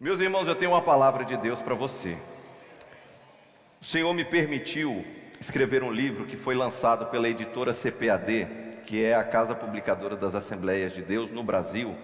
Meus 0.00 0.20
irmãos, 0.20 0.46
eu 0.46 0.54
tenho 0.54 0.70
uma 0.70 0.80
palavra 0.80 1.24
de 1.24 1.36
Deus 1.36 1.60
para 1.60 1.74
você. 1.74 2.16
O 3.80 3.84
Senhor 3.84 4.14
me 4.14 4.24
permitiu 4.24 5.04
escrever 5.40 5.82
um 5.82 5.90
livro 5.90 6.24
que 6.24 6.36
foi 6.36 6.54
lançado 6.54 7.06
pela 7.06 7.28
editora 7.28 7.72
CPAD, 7.72 8.46
que 8.84 9.02
é 9.02 9.16
a 9.16 9.24
casa 9.24 9.56
publicadora 9.56 10.14
das 10.14 10.36
Assembleias 10.36 10.92
de 10.92 11.02
Deus 11.02 11.32
no 11.32 11.42
Brasil. 11.42 11.96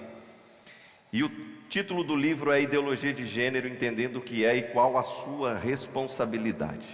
E 1.12 1.22
o 1.22 1.30
título 1.68 2.02
do 2.02 2.16
livro 2.16 2.50
é 2.50 2.60
Ideologia 2.60 3.12
de 3.12 3.24
Gênero, 3.24 3.68
entendendo 3.68 4.16
o 4.16 4.22
que 4.22 4.44
é 4.44 4.56
e 4.56 4.62
qual 4.62 4.98
a 4.98 5.04
sua 5.04 5.54
responsabilidade. 5.54 6.88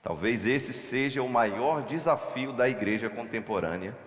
Talvez 0.00 0.46
esse 0.46 0.72
seja 0.72 1.24
o 1.24 1.28
maior 1.28 1.82
desafio 1.82 2.52
da 2.52 2.68
igreja 2.68 3.10
contemporânea, 3.10 3.98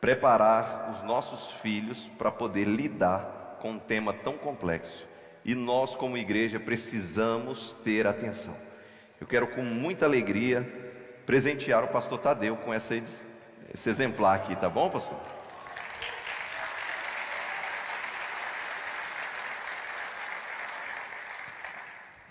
preparar 0.00 0.88
os 0.90 1.02
nossos 1.02 1.52
filhos 1.60 2.10
para 2.16 2.30
poder 2.30 2.64
lidar 2.64 3.58
com 3.60 3.72
um 3.72 3.78
tema 3.78 4.14
tão 4.14 4.32
complexo 4.32 5.06
e 5.48 5.54
nós, 5.54 5.94
como 5.94 6.18
igreja, 6.18 6.60
precisamos 6.60 7.72
ter 7.82 8.06
atenção. 8.06 8.54
Eu 9.18 9.26
quero, 9.26 9.46
com 9.46 9.62
muita 9.62 10.04
alegria, 10.04 10.60
presentear 11.24 11.82
o 11.82 11.88
pastor 11.88 12.18
Tadeu 12.18 12.54
com 12.54 12.74
essa, 12.74 12.94
esse 12.94 13.88
exemplar 13.88 14.36
aqui, 14.36 14.54
tá 14.54 14.68
bom, 14.68 14.90
pastor? 14.90 15.18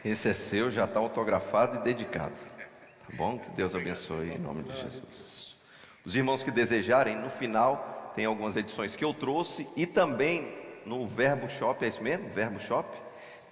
Esse 0.06 0.30
é 0.30 0.34
seu, 0.36 0.70
já 0.70 0.86
está 0.86 1.00
autografado 1.00 1.78
e 1.78 1.82
dedicado. 1.82 2.36
Tá 2.36 3.16
bom? 3.16 3.40
Que 3.40 3.50
Deus 3.50 3.74
abençoe 3.74 4.30
em 4.30 4.38
nome 4.38 4.62
de 4.62 4.80
Jesus. 4.80 5.58
Os 6.06 6.16
irmãos 6.16 6.44
que 6.44 6.52
desejarem, 6.52 7.16
no 7.16 7.32
final, 7.32 8.12
tem 8.14 8.26
algumas 8.26 8.56
edições 8.56 8.96
que 8.96 9.04
eu 9.04 9.12
trouxe 9.12 9.68
e 9.76 9.88
também 9.88 10.56
no 10.86 11.08
Verbo 11.08 11.50
Shop, 11.50 11.84
é 11.84 11.88
isso 11.88 12.04
mesmo? 12.04 12.30
Verbo 12.30 12.60
Shop? 12.60 13.07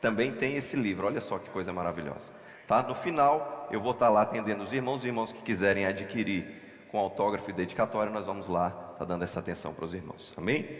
Também 0.06 0.32
tem 0.32 0.56
esse 0.56 0.76
livro. 0.76 1.08
Olha 1.08 1.20
só 1.20 1.40
que 1.40 1.50
coisa 1.50 1.74
maravilhosa. 1.74 2.32
Tá? 2.68 2.84
No 2.84 2.94
final, 2.94 3.68
eu 3.72 3.82
vou 3.82 3.92
estar 3.92 4.08
lá 4.08 4.22
atendendo 4.22 4.64
os 4.64 4.72
irmãos, 4.72 4.98
os 4.98 5.06
irmãos 5.06 5.32
que 5.32 5.42
quiserem 5.42 5.88
adquirir 5.88 6.46
com 6.92 7.00
autógrafo 7.00 7.50
e 7.50 7.54
dedicatório, 7.54 8.14
nós 8.14 8.28
vamos 8.28 8.48
lá 8.48 8.68
estar 8.68 9.00
tá 9.00 9.06
dando 9.06 9.24
essa 9.24 9.40
atenção 9.40 9.74
para 9.74 9.84
os 9.84 9.96
irmãos. 9.96 10.32
Amém? 10.38 10.80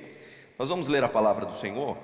Nós 0.60 0.70
vamos 0.70 0.88
ler 0.88 1.04
a 1.04 1.10
palavra 1.10 1.44
do 1.44 1.56
Senhor 1.58 1.98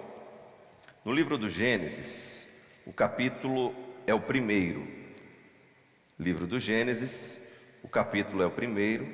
no 1.06 1.14
livro 1.14 1.38
do 1.38 1.48
Gênesis. 1.48 2.50
O 2.88 2.92
capítulo 2.92 3.76
é 4.08 4.16
o 4.16 4.20
primeiro. 4.20 4.88
Livro 6.20 6.48
do 6.48 6.60
Gênesis, 6.60 7.40
o 7.84 7.88
capítulo 7.88 8.42
é 8.42 8.48
o 8.48 8.52
primeiro. 8.52 9.08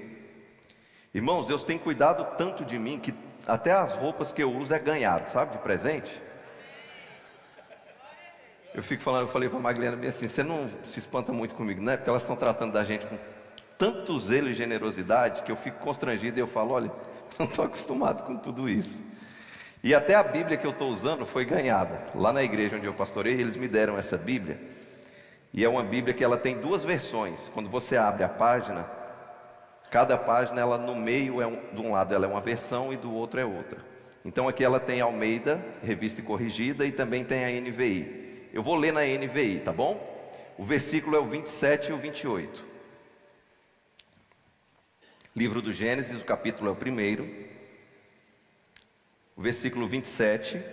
Irmãos, 1.13 1.45
Deus 1.45 1.65
tem 1.65 1.77
cuidado 1.77 2.37
tanto 2.37 2.63
de 2.63 2.79
mim 2.79 2.99
que 3.01 3.13
até 3.45 3.73
as 3.73 3.97
roupas 3.97 4.31
que 4.31 4.41
eu 4.41 4.55
uso 4.55 4.73
é 4.73 4.79
ganhado, 4.79 5.29
sabe, 5.29 5.57
de 5.57 5.57
presente. 5.57 6.25
Eu 8.77 8.83
fico 8.83 9.01
falando, 9.01 9.21
eu 9.21 9.27
falei 9.27 9.49
para 9.49 9.57
a 9.57 9.95
bem 9.95 10.07
assim, 10.07 10.27
você 10.27 10.43
não 10.43 10.69
se 10.83 10.99
espanta 10.99 11.33
muito 11.33 11.55
comigo, 11.55 11.81
né? 11.81 11.97
Porque 11.97 12.11
elas 12.11 12.21
estão 12.21 12.35
tratando 12.35 12.73
da 12.73 12.83
gente 12.83 13.07
com 13.07 13.17
tanto 13.75 14.19
zelo 14.19 14.49
e 14.49 14.53
generosidade 14.53 15.41
que 15.41 15.51
eu 15.51 15.55
fico 15.55 15.79
constrangido 15.79 16.37
e 16.37 16.41
eu 16.41 16.45
falo, 16.45 16.73
olha, 16.73 16.91
não 17.39 17.47
estou 17.47 17.65
acostumado 17.65 18.21
com 18.21 18.37
tudo 18.37 18.69
isso. 18.69 19.03
E 19.83 19.95
até 19.95 20.13
a 20.13 20.21
Bíblia 20.21 20.57
que 20.57 20.67
eu 20.67 20.69
estou 20.69 20.91
usando 20.91 21.25
foi 21.25 21.43
ganhada. 21.43 22.03
Lá 22.13 22.31
na 22.31 22.43
igreja 22.43 22.75
onde 22.75 22.85
eu 22.85 22.93
pastorei, 22.93 23.33
eles 23.33 23.57
me 23.57 23.67
deram 23.67 23.97
essa 23.97 24.15
Bíblia. 24.15 24.61
E 25.51 25.65
é 25.65 25.67
uma 25.67 25.81
Bíblia 25.81 26.13
que 26.13 26.23
ela 26.23 26.37
tem 26.37 26.59
duas 26.59 26.85
versões. 26.85 27.49
Quando 27.51 27.71
você 27.71 27.97
abre 27.97 28.23
a 28.23 28.29
página, 28.29 28.87
cada 29.89 30.19
página 30.19 30.61
ela 30.61 30.77
no 30.77 30.93
meio 30.93 31.41
é 31.41 31.47
um, 31.47 31.59
de 31.73 31.81
um 31.81 31.93
lado 31.93 32.13
ela 32.13 32.27
é 32.27 32.29
uma 32.29 32.41
versão 32.41 32.93
e 32.93 32.95
do 32.95 33.11
outro 33.11 33.39
é 33.39 33.45
outra. 33.45 33.79
Então 34.23 34.47
aqui 34.47 34.63
ela 34.63 34.79
tem 34.79 35.01
Almeida, 35.01 35.59
revista 35.81 36.21
e 36.21 36.23
corrigida, 36.23 36.85
e 36.85 36.91
também 36.91 37.25
tem 37.25 37.43
a 37.43 37.49
NVI. 37.59 38.26
Eu 38.53 38.63
vou 38.63 38.75
ler 38.75 38.93
na 38.93 39.01
NVI, 39.01 39.59
tá 39.59 39.71
bom? 39.71 40.15
O 40.57 40.63
versículo 40.63 41.15
é 41.15 41.19
o 41.19 41.25
27 41.25 41.89
e 41.89 41.93
o 41.93 41.97
28. 41.97 42.65
Livro 45.35 45.61
do 45.61 45.71
Gênesis, 45.71 46.19
o 46.19 46.25
capítulo 46.25 46.69
é 46.69 46.71
o 46.71 46.75
primeiro. 46.75 47.29
O 49.35 49.41
versículo 49.41 49.87
27 49.87 50.63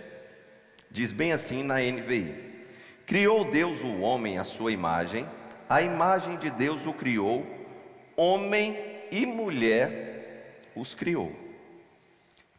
diz 0.89 1.11
bem 1.11 1.31
assim 1.31 1.61
na 1.61 1.75
NVI: 1.75 2.33
Criou 3.05 3.45
Deus 3.45 3.83
o 3.83 3.99
homem 3.99 4.39
à 4.39 4.43
sua 4.43 4.71
imagem, 4.71 5.29
a 5.69 5.83
imagem 5.83 6.37
de 6.37 6.49
Deus 6.49 6.87
o 6.87 6.93
criou, 6.93 7.45
homem 8.15 8.75
e 9.11 9.25
mulher 9.25 10.71
os 10.75 10.95
criou. 10.95 11.31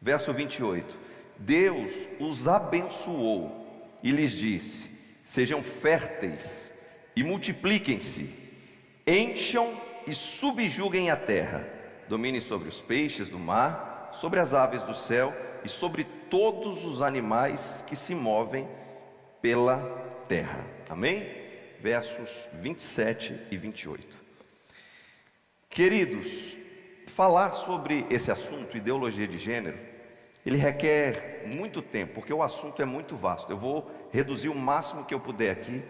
Verso 0.01 0.31
28: 0.31 0.97
Deus 1.37 2.07
os 2.19 2.47
abençoou 2.47 3.83
e 4.01 4.11
lhes 4.11 4.31
disse: 4.31 4.96
Sejam 5.27 5.61
férteis 5.61 6.73
e 7.13 7.21
multipliquem-se, 7.21 8.29
encham 9.05 9.77
e 10.07 10.13
subjuguem 10.13 11.11
a 11.11 11.17
terra, 11.17 11.67
dominem 12.07 12.39
sobre 12.39 12.69
os 12.69 12.79
peixes 12.79 13.27
do 13.27 13.37
mar, 13.37 14.11
sobre 14.13 14.39
as 14.39 14.53
aves 14.53 14.83
do 14.83 14.95
céu 14.95 15.35
e 15.65 15.67
sobre 15.67 16.05
todos 16.29 16.85
os 16.85 17.01
animais 17.01 17.83
que 17.85 17.93
se 17.93 18.15
movem 18.15 18.69
pela 19.41 19.79
terra. 20.29 20.65
Amém? 20.89 21.29
Versos 21.81 22.47
27 22.53 23.37
e 23.51 23.57
28. 23.57 24.07
Queridos, 25.69 26.55
falar 27.07 27.51
sobre 27.51 28.05
esse 28.09 28.31
assunto, 28.31 28.77
ideologia 28.77 29.27
de 29.27 29.37
gênero, 29.37 29.77
ele 30.45 30.55
requer 30.55 31.43
muito 31.45 31.81
tempo, 31.81 32.13
porque 32.13 32.31
o 32.31 32.41
assunto 32.41 32.81
é 32.81 32.85
muito 32.85 33.17
vasto. 33.17 33.51
Eu 33.51 33.57
vou 33.57 33.91
reduzir 34.11 34.49
o 34.49 34.55
máximo 34.55 35.05
que 35.05 35.13
eu 35.13 35.19
puder 35.19 35.51
aqui 35.51 35.83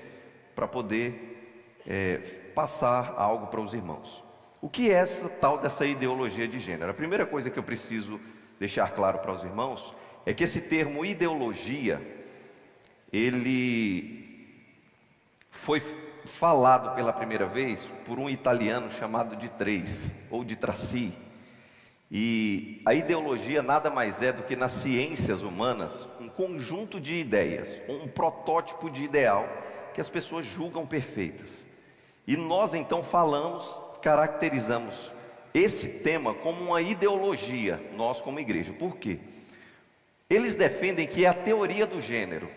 para 0.55 0.67
poder 0.67 1.79
é, 1.87 2.17
passar 2.55 3.13
algo 3.17 3.47
para 3.47 3.61
os 3.61 3.73
irmãos. 3.73 4.23
O 4.61 4.69
que 4.69 4.89
é 4.89 4.93
essa 4.93 5.29
tal 5.29 5.57
dessa 5.57 5.85
ideologia 5.85 6.47
de 6.47 6.59
gênero? 6.59 6.89
A 6.91 6.93
primeira 6.93 7.25
coisa 7.25 7.49
que 7.49 7.59
eu 7.59 7.63
preciso 7.63 8.19
deixar 8.59 8.91
claro 8.91 9.19
para 9.19 9.31
os 9.31 9.43
irmãos 9.43 9.93
é 10.25 10.33
que 10.33 10.43
esse 10.43 10.61
termo 10.61 11.05
ideologia 11.05 12.01
ele 13.13 14.27
foi 15.51 15.81
falado 16.25 16.95
pela 16.95 17.13
primeira 17.13 17.45
vez 17.45 17.89
por 18.05 18.19
um 18.19 18.29
italiano 18.29 18.89
chamado 18.91 19.35
de 19.35 19.47
Três 19.49 20.11
ou 20.29 20.43
de 20.43 20.55
Tracy. 20.55 21.13
E 22.09 22.81
a 22.85 22.93
ideologia 22.93 23.61
nada 23.61 23.89
mais 23.89 24.21
é 24.21 24.31
do 24.31 24.43
que 24.43 24.55
nas 24.55 24.71
ciências 24.71 25.43
humanas 25.43 26.07
um 26.16 26.16
conjunto 26.37 27.01
de 27.01 27.15
ideias, 27.15 27.81
um 27.89 28.07
protótipo 28.07 28.91
de 28.91 29.03
ideal 29.03 29.49
que 29.93 29.99
as 29.99 30.07
pessoas 30.07 30.45
julgam 30.45 30.85
perfeitas. 30.85 31.65
E 32.27 32.37
nós 32.37 32.75
então 32.75 33.03
falamos, 33.03 33.75
caracterizamos 34.03 35.11
esse 35.53 35.99
tema 35.99 36.35
como 36.35 36.61
uma 36.61 36.81
ideologia, 36.81 37.81
nós 37.95 38.21
como 38.21 38.39
igreja. 38.39 38.71
Por 38.71 38.97
quê? 38.97 39.17
Eles 40.29 40.53
defendem 40.53 41.07
que 41.07 41.25
é 41.25 41.27
a 41.27 41.33
teoria 41.33 41.87
do 41.87 41.99
gênero, 41.99 42.47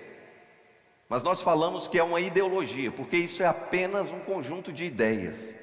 mas 1.08 1.22
nós 1.22 1.40
falamos 1.40 1.88
que 1.88 1.98
é 1.98 2.02
uma 2.02 2.20
ideologia, 2.20 2.92
porque 2.92 3.16
isso 3.16 3.42
é 3.42 3.46
apenas 3.46 4.12
um 4.12 4.20
conjunto 4.20 4.70
de 4.70 4.84
ideias. 4.84 5.54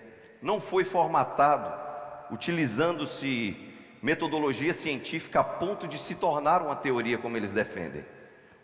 Não 0.41 0.59
foi 0.59 0.83
formatado 0.83 1.71
utilizando-se 2.31 3.66
metodologia 4.01 4.73
científica 4.73 5.39
a 5.39 5.43
ponto 5.43 5.87
de 5.87 5.97
se 5.97 6.15
tornar 6.15 6.61
uma 6.61 6.75
teoria 6.75 7.17
como 7.17 7.37
eles 7.37 7.53
defendem. 7.53 8.05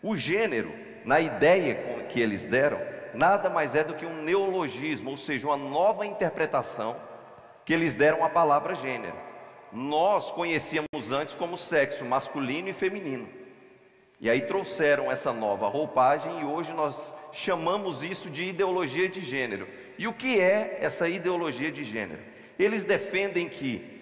O 0.02 0.16
gênero, 0.16 0.72
na 1.04 1.20
ideia 1.20 2.04
que 2.08 2.20
eles 2.20 2.46
deram, 2.46 2.78
nada 3.14 3.48
mais 3.48 3.74
é 3.74 3.82
do 3.82 3.94
que 3.94 4.06
um 4.06 4.22
neologismo, 4.22 5.10
ou 5.10 5.16
seja, 5.16 5.46
uma 5.46 5.56
nova 5.56 6.06
interpretação 6.06 6.96
que 7.64 7.72
eles 7.72 7.94
deram 7.94 8.24
à 8.24 8.28
palavra 8.28 8.74
gênero. 8.74 9.16
Nós 9.72 10.30
conhecíamos 10.30 11.10
antes 11.10 11.34
como 11.34 11.56
sexo 11.56 12.04
masculino 12.04 12.68
e 12.68 12.74
feminino. 12.74 13.28
E 14.20 14.30
aí 14.30 14.42
trouxeram 14.42 15.10
essa 15.10 15.32
nova 15.32 15.68
roupagem 15.68 16.40
e 16.40 16.44
hoje 16.44 16.72
nós 16.72 17.14
chamamos 17.32 18.02
isso 18.02 18.30
de 18.30 18.44
ideologia 18.44 19.08
de 19.08 19.20
gênero. 19.20 19.66
E 19.98 20.06
o 20.06 20.12
que 20.12 20.40
é 20.40 20.78
essa 20.80 21.08
ideologia 21.08 21.70
de 21.72 21.82
gênero? 21.82 22.20
Eles 22.58 22.84
defendem 22.84 23.48
que 23.48 23.93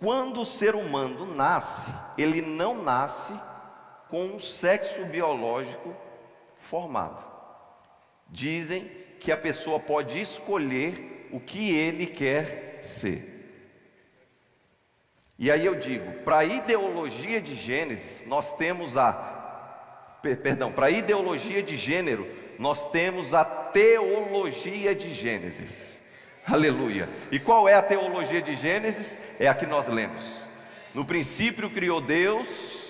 quando 0.00 0.42
o 0.42 0.46
ser 0.46 0.74
humano 0.74 1.26
nasce, 1.34 1.92
ele 2.16 2.40
não 2.40 2.82
nasce 2.82 3.32
com 4.08 4.24
um 4.24 4.38
sexo 4.38 5.04
biológico 5.04 5.94
formado. 6.54 7.26
Dizem 8.28 8.90
que 9.18 9.32
a 9.32 9.36
pessoa 9.36 9.80
pode 9.80 10.20
escolher 10.20 11.28
o 11.32 11.40
que 11.40 11.74
ele 11.74 12.06
quer 12.06 12.80
ser. 12.82 13.36
E 15.38 15.50
aí 15.50 15.64
eu 15.64 15.76
digo, 15.76 16.24
para 16.24 16.38
a 16.38 16.44
ideologia 16.44 17.40
de 17.40 17.54
Gênesis, 17.54 18.24
nós 18.26 18.52
temos 18.54 18.96
a 18.96 19.36
perdão, 20.20 20.72
para 20.72 20.86
a 20.86 20.90
ideologia 20.90 21.62
de 21.62 21.76
gênero, 21.76 22.26
nós 22.58 22.90
temos 22.90 23.34
a 23.34 23.44
teologia 23.44 24.94
de 24.94 25.14
Gênesis. 25.14 25.97
Aleluia. 26.50 27.08
E 27.30 27.38
qual 27.38 27.68
é 27.68 27.74
a 27.74 27.82
teologia 27.82 28.40
de 28.40 28.54
Gênesis? 28.54 29.20
É 29.38 29.46
a 29.46 29.54
que 29.54 29.66
nós 29.66 29.86
lemos. 29.86 30.42
No 30.94 31.04
princípio 31.04 31.68
criou 31.68 32.00
Deus 32.00 32.88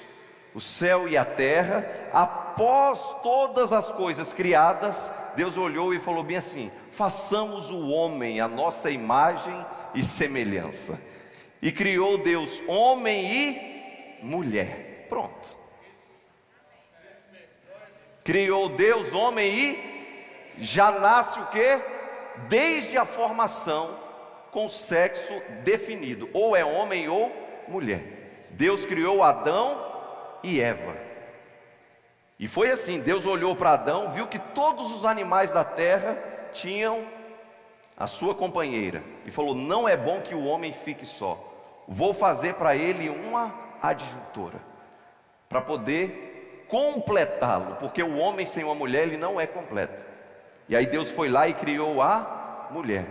o 0.55 0.61
céu 0.61 1.09
e 1.09 1.17
a 1.17 1.25
terra, 1.25 1.87
após 2.13 3.17
todas 3.23 3.73
as 3.73 3.91
coisas 3.93 4.33
criadas, 4.33 5.11
Deus 5.37 5.59
olhou 5.59 5.93
e 5.93 6.01
falou 6.01 6.23
bem 6.23 6.37
assim: 6.37 6.71
façamos 6.93 7.71
o 7.71 7.89
homem 7.89 8.41
a 8.41 8.49
nossa 8.49 8.91
imagem 8.91 9.55
e 9.95 10.03
semelhança. 10.03 10.99
E 11.61 11.73
criou 11.73 12.19
Deus 12.19 12.63
homem 12.69 13.27
e 13.27 14.25
mulher. 14.25 15.07
Pronto. 15.09 15.57
Criou 18.23 18.69
Deus 18.69 19.13
homem 19.13 19.53
e 19.53 20.59
já 20.59 20.93
nasce 20.93 21.41
o 21.41 21.47
que? 21.47 21.98
Desde 22.49 22.97
a 22.97 23.05
formação 23.05 23.97
com 24.51 24.69
sexo 24.69 25.33
definido, 25.63 26.29
ou 26.33 26.57
é 26.57 26.65
homem 26.65 27.09
ou 27.09 27.33
mulher. 27.67 28.47
Deus 28.51 28.85
criou 28.85 29.23
Adão 29.23 29.85
e 30.43 30.61
Eva. 30.61 30.97
E 32.39 32.47
foi 32.47 32.71
assim: 32.71 33.01
Deus 33.01 33.27
olhou 33.27 33.55
para 33.57 33.73
Adão, 33.73 34.11
viu 34.11 34.27
que 34.27 34.39
todos 34.39 34.93
os 34.93 35.05
animais 35.05 35.53
da 35.53 35.65
terra 35.65 36.19
tinham 36.53 37.07
a 37.97 38.07
sua 38.07 38.35
companheira, 38.35 39.03
e 39.27 39.31
falou: 39.31 39.55
Não 39.55 39.89
é 39.89 39.97
bom 39.97 40.21
que 40.21 40.35
o 40.35 40.45
homem 40.45 40.73
fique 40.73 41.05
só, 41.05 41.39
vou 41.87 42.15
fazer 42.15 42.55
para 42.55 42.77
ele 42.77 43.09
uma 43.09 43.53
adjuntora, 43.83 44.61
para 45.49 45.61
poder 45.61 46.65
completá-lo, 46.69 47.77
porque 47.77 48.03
o 48.03 48.19
homem 48.19 48.47
sem 48.47 48.63
uma 48.63 48.75
mulher 48.75 49.05
ele 49.05 49.17
não 49.17 49.41
é 49.41 49.47
completo. 49.47 50.18
E 50.69 50.77
aí 50.77 50.87
Deus 50.87 51.11
foi 51.11 51.29
lá 51.29 51.49
e 51.49 51.55
criou 51.55 52.03
a 52.03 52.69
mulher. 52.71 53.07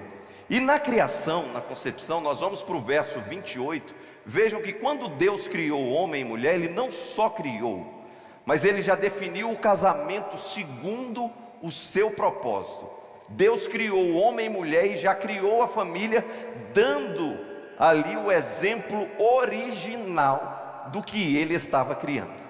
E 0.49 0.59
na 0.59 0.79
criação, 0.79 1.51
na 1.51 1.59
concepção, 1.59 2.21
nós 2.21 2.39
vamos 2.39 2.61
para 2.61 2.75
o 2.75 2.81
verso 2.81 3.19
28. 3.21 3.93
Vejam 4.25 4.61
que 4.61 4.73
quando 4.73 5.07
Deus 5.07 5.47
criou 5.47 5.89
homem 5.89 6.21
e 6.21 6.25
mulher, 6.25 6.55
Ele 6.55 6.69
não 6.69 6.91
só 6.91 7.29
criou, 7.29 8.03
mas 8.45 8.63
Ele 8.63 8.81
já 8.81 8.95
definiu 8.95 9.49
o 9.49 9.57
casamento 9.57 10.37
segundo 10.37 11.31
o 11.61 11.71
seu 11.71 12.11
propósito. 12.11 12.89
Deus 13.29 13.67
criou 13.67 14.13
homem 14.13 14.45
e 14.45 14.49
mulher 14.49 14.85
e 14.85 14.97
já 14.97 15.13
criou 15.13 15.61
a 15.61 15.67
família, 15.67 16.23
dando 16.73 17.37
ali 17.77 18.15
o 18.15 18.31
exemplo 18.31 19.09
original 19.19 20.89
do 20.91 21.03
que 21.03 21.35
Ele 21.35 21.55
estava 21.55 21.95
criando. 21.95 22.47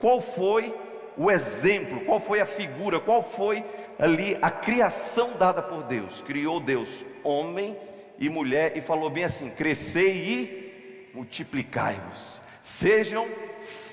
Qual 0.00 0.20
foi 0.20 0.74
o 1.16 1.30
exemplo, 1.30 2.00
qual 2.00 2.20
foi 2.20 2.40
a 2.40 2.46
figura, 2.46 3.00
qual 3.00 3.22
foi 3.22 3.64
ali 3.98 4.36
a 4.40 4.50
criação 4.50 5.36
dada 5.38 5.62
por 5.62 5.82
Deus? 5.82 6.22
Criou 6.22 6.60
Deus 6.60 7.04
homem 7.22 7.76
e 8.18 8.28
mulher, 8.28 8.76
e 8.76 8.80
falou 8.80 9.10
bem 9.10 9.24
assim: 9.24 9.50
crescei 9.50 10.12
e 10.12 11.10
multiplicai-vos, 11.14 12.40
sejam 12.62 13.26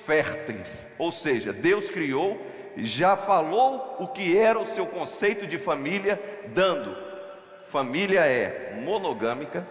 férteis. 0.04 0.86
Ou 0.98 1.10
seja, 1.10 1.52
Deus 1.52 1.90
criou, 1.90 2.40
já 2.76 3.16
falou 3.16 3.96
o 3.98 4.08
que 4.08 4.36
era 4.36 4.58
o 4.58 4.66
seu 4.66 4.86
conceito 4.86 5.46
de 5.46 5.58
família, 5.58 6.20
dando: 6.54 6.96
família 7.66 8.20
é 8.20 8.78
monogâmica, 8.82 9.66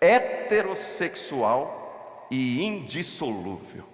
heterossexual 0.00 2.26
e 2.30 2.64
indissolúvel. 2.64 3.84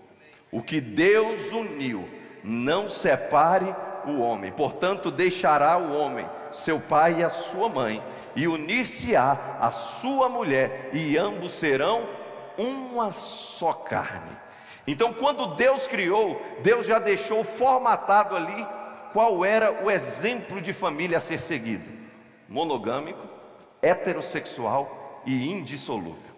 O 0.51 0.63
que 0.63 0.81
Deus 0.81 1.53
uniu, 1.53 2.09
não 2.45 2.89
separe 2.89 3.75
o 4.07 4.21
homem. 4.21 4.53
Portanto, 4.53 5.11
deixará 5.11 5.77
o 5.79 5.97
homem 5.97 6.29
seu 6.53 6.79
pai 6.79 7.21
e 7.21 7.25
a 7.25 7.31
sua 7.31 7.69
mãe, 7.69 8.03
e 8.37 8.47
unir-se-á 8.47 9.57
a 9.61 9.71
sua 9.71 10.29
mulher, 10.29 10.91
e 10.93 11.17
ambos 11.17 11.53
serão 11.53 12.09
uma 12.59 13.13
só 13.13 13.73
carne. 13.73 14.37
Então, 14.87 15.13
quando 15.13 15.55
Deus 15.55 15.87
criou, 15.87 16.41
Deus 16.63 16.87
já 16.87 16.99
deixou 16.99 17.45
formatado 17.45 18.37
ali 18.37 18.67
qual 19.13 19.45
era 19.45 19.85
o 19.85 19.91
exemplo 19.91 20.61
de 20.61 20.73
família 20.73 21.19
a 21.19 21.21
ser 21.21 21.39
seguido: 21.39 21.91
monogâmico, 22.49 23.27
heterossexual 23.81 25.23
e 25.25 25.51
indissolúvel. 25.51 26.33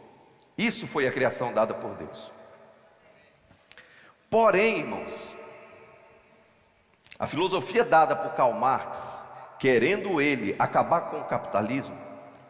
Isso 0.57 0.87
foi 0.87 1.07
a 1.07 1.13
criação 1.13 1.53
dada 1.53 1.75
por 1.75 1.91
Deus. 1.95 2.33
Porém, 4.31 4.81
irmãos, 4.81 5.34
a 7.19 7.27
filosofia 7.27 7.85
dada 7.85 8.17
por 8.17 8.35
Karl 8.35 8.53
Marx 8.53 9.25
querendo 9.65 10.21
ele 10.21 10.55
acabar 10.59 11.03
com 11.03 11.19
o 11.21 11.25
capitalismo, 11.25 11.97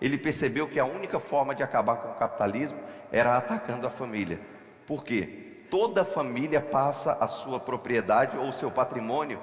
ele 0.00 0.18
percebeu 0.18 0.68
que 0.68 0.80
a 0.80 0.84
única 0.84 1.20
forma 1.20 1.54
de 1.54 1.62
acabar 1.62 1.98
com 1.98 2.10
o 2.10 2.14
capitalismo 2.14 2.78
era 3.12 3.36
atacando 3.36 3.86
a 3.86 3.90
família. 3.90 4.40
Por 4.84 5.04
quê? 5.04 5.66
Toda 5.70 6.04
família 6.04 6.60
passa 6.60 7.16
a 7.20 7.28
sua 7.28 7.60
propriedade 7.60 8.36
ou 8.36 8.52
seu 8.52 8.68
patrimônio 8.70 9.40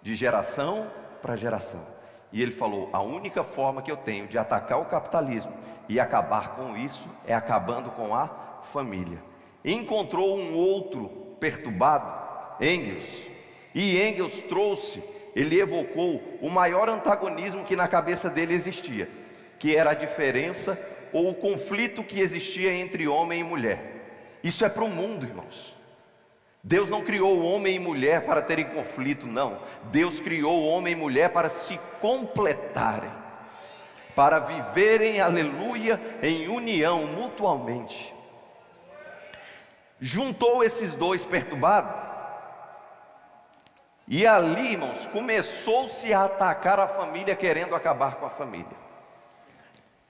de 0.00 0.14
geração 0.14 0.88
para 1.20 1.34
geração. 1.34 1.84
E 2.32 2.40
ele 2.40 2.52
falou: 2.52 2.88
a 2.92 3.00
única 3.00 3.42
forma 3.42 3.82
que 3.82 3.90
eu 3.90 3.96
tenho 3.96 4.28
de 4.28 4.38
atacar 4.38 4.80
o 4.80 4.86
capitalismo 4.86 5.52
e 5.88 5.98
acabar 5.98 6.50
com 6.50 6.76
isso 6.76 7.08
é 7.26 7.34
acabando 7.34 7.90
com 7.90 8.14
a 8.14 8.28
família. 8.62 9.20
Encontrou 9.64 10.38
um 10.38 10.54
outro 10.54 11.08
perturbado, 11.40 12.22
Engels, 12.60 13.33
e 13.74 14.00
Engels 14.00 14.40
trouxe 14.42 15.02
ele 15.34 15.60
evocou 15.60 16.22
o 16.40 16.48
maior 16.48 16.88
antagonismo 16.88 17.64
que 17.64 17.74
na 17.74 17.88
cabeça 17.88 18.30
dele 18.30 18.54
existia, 18.54 19.08
que 19.58 19.74
era 19.74 19.90
a 19.90 19.94
diferença 19.94 20.78
ou 21.12 21.30
o 21.30 21.34
conflito 21.34 22.04
que 22.04 22.20
existia 22.20 22.72
entre 22.72 23.08
homem 23.08 23.40
e 23.40 23.44
mulher. 23.44 24.38
Isso 24.42 24.64
é 24.64 24.68
para 24.68 24.84
o 24.84 24.90
mundo, 24.90 25.26
irmãos. 25.26 25.74
Deus 26.62 26.88
não 26.88 27.02
criou 27.02 27.42
homem 27.42 27.76
e 27.76 27.78
mulher 27.78 28.24
para 28.24 28.40
terem 28.40 28.66
conflito, 28.66 29.26
não. 29.26 29.60
Deus 29.84 30.20
criou 30.20 30.64
homem 30.64 30.92
e 30.92 30.96
mulher 30.96 31.30
para 31.30 31.48
se 31.48 31.78
completarem, 32.00 33.10
para 34.14 34.38
viverem, 34.38 35.20
aleluia, 35.20 36.00
em 36.22 36.48
união 36.48 37.06
mutualmente. 37.06 38.14
Juntou 40.00 40.64
esses 40.64 40.94
dois 40.94 41.24
perturbados, 41.24 42.13
e 44.06 44.26
ali, 44.26 44.72
irmãos, 44.72 45.06
começou-se 45.06 46.12
a 46.12 46.24
atacar 46.24 46.78
a 46.78 46.86
família, 46.86 47.34
querendo 47.34 47.74
acabar 47.74 48.16
com 48.16 48.26
a 48.26 48.30
família. 48.30 48.84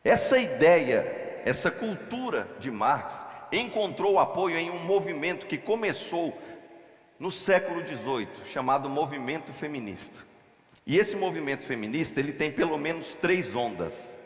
Essa 0.03 0.39
ideia, 0.39 1.43
essa 1.45 1.71
cultura 1.71 2.49
de 2.59 2.71
Marx, 2.71 3.15
encontrou 3.53 4.19
apoio 4.19 4.59
em 4.59 4.71
um 4.71 4.81
movimento 4.81 5.47
que 5.47 5.57
começou 5.57 6.37
no 7.19 7.31
século 7.31 7.87
XVIII, 7.87 8.29
chamado 8.47 8.91
movimento 8.91 9.53
feminista. 9.53 10.25
E 10.87 10.99
esse 10.99 11.17
movimento 11.17 11.65
feminista, 11.65 12.19
ele 12.21 12.33
tem 12.33 12.51
pelo 12.51 12.77
menos 12.77 13.15
três 13.15 13.55
ondas. 13.55 14.19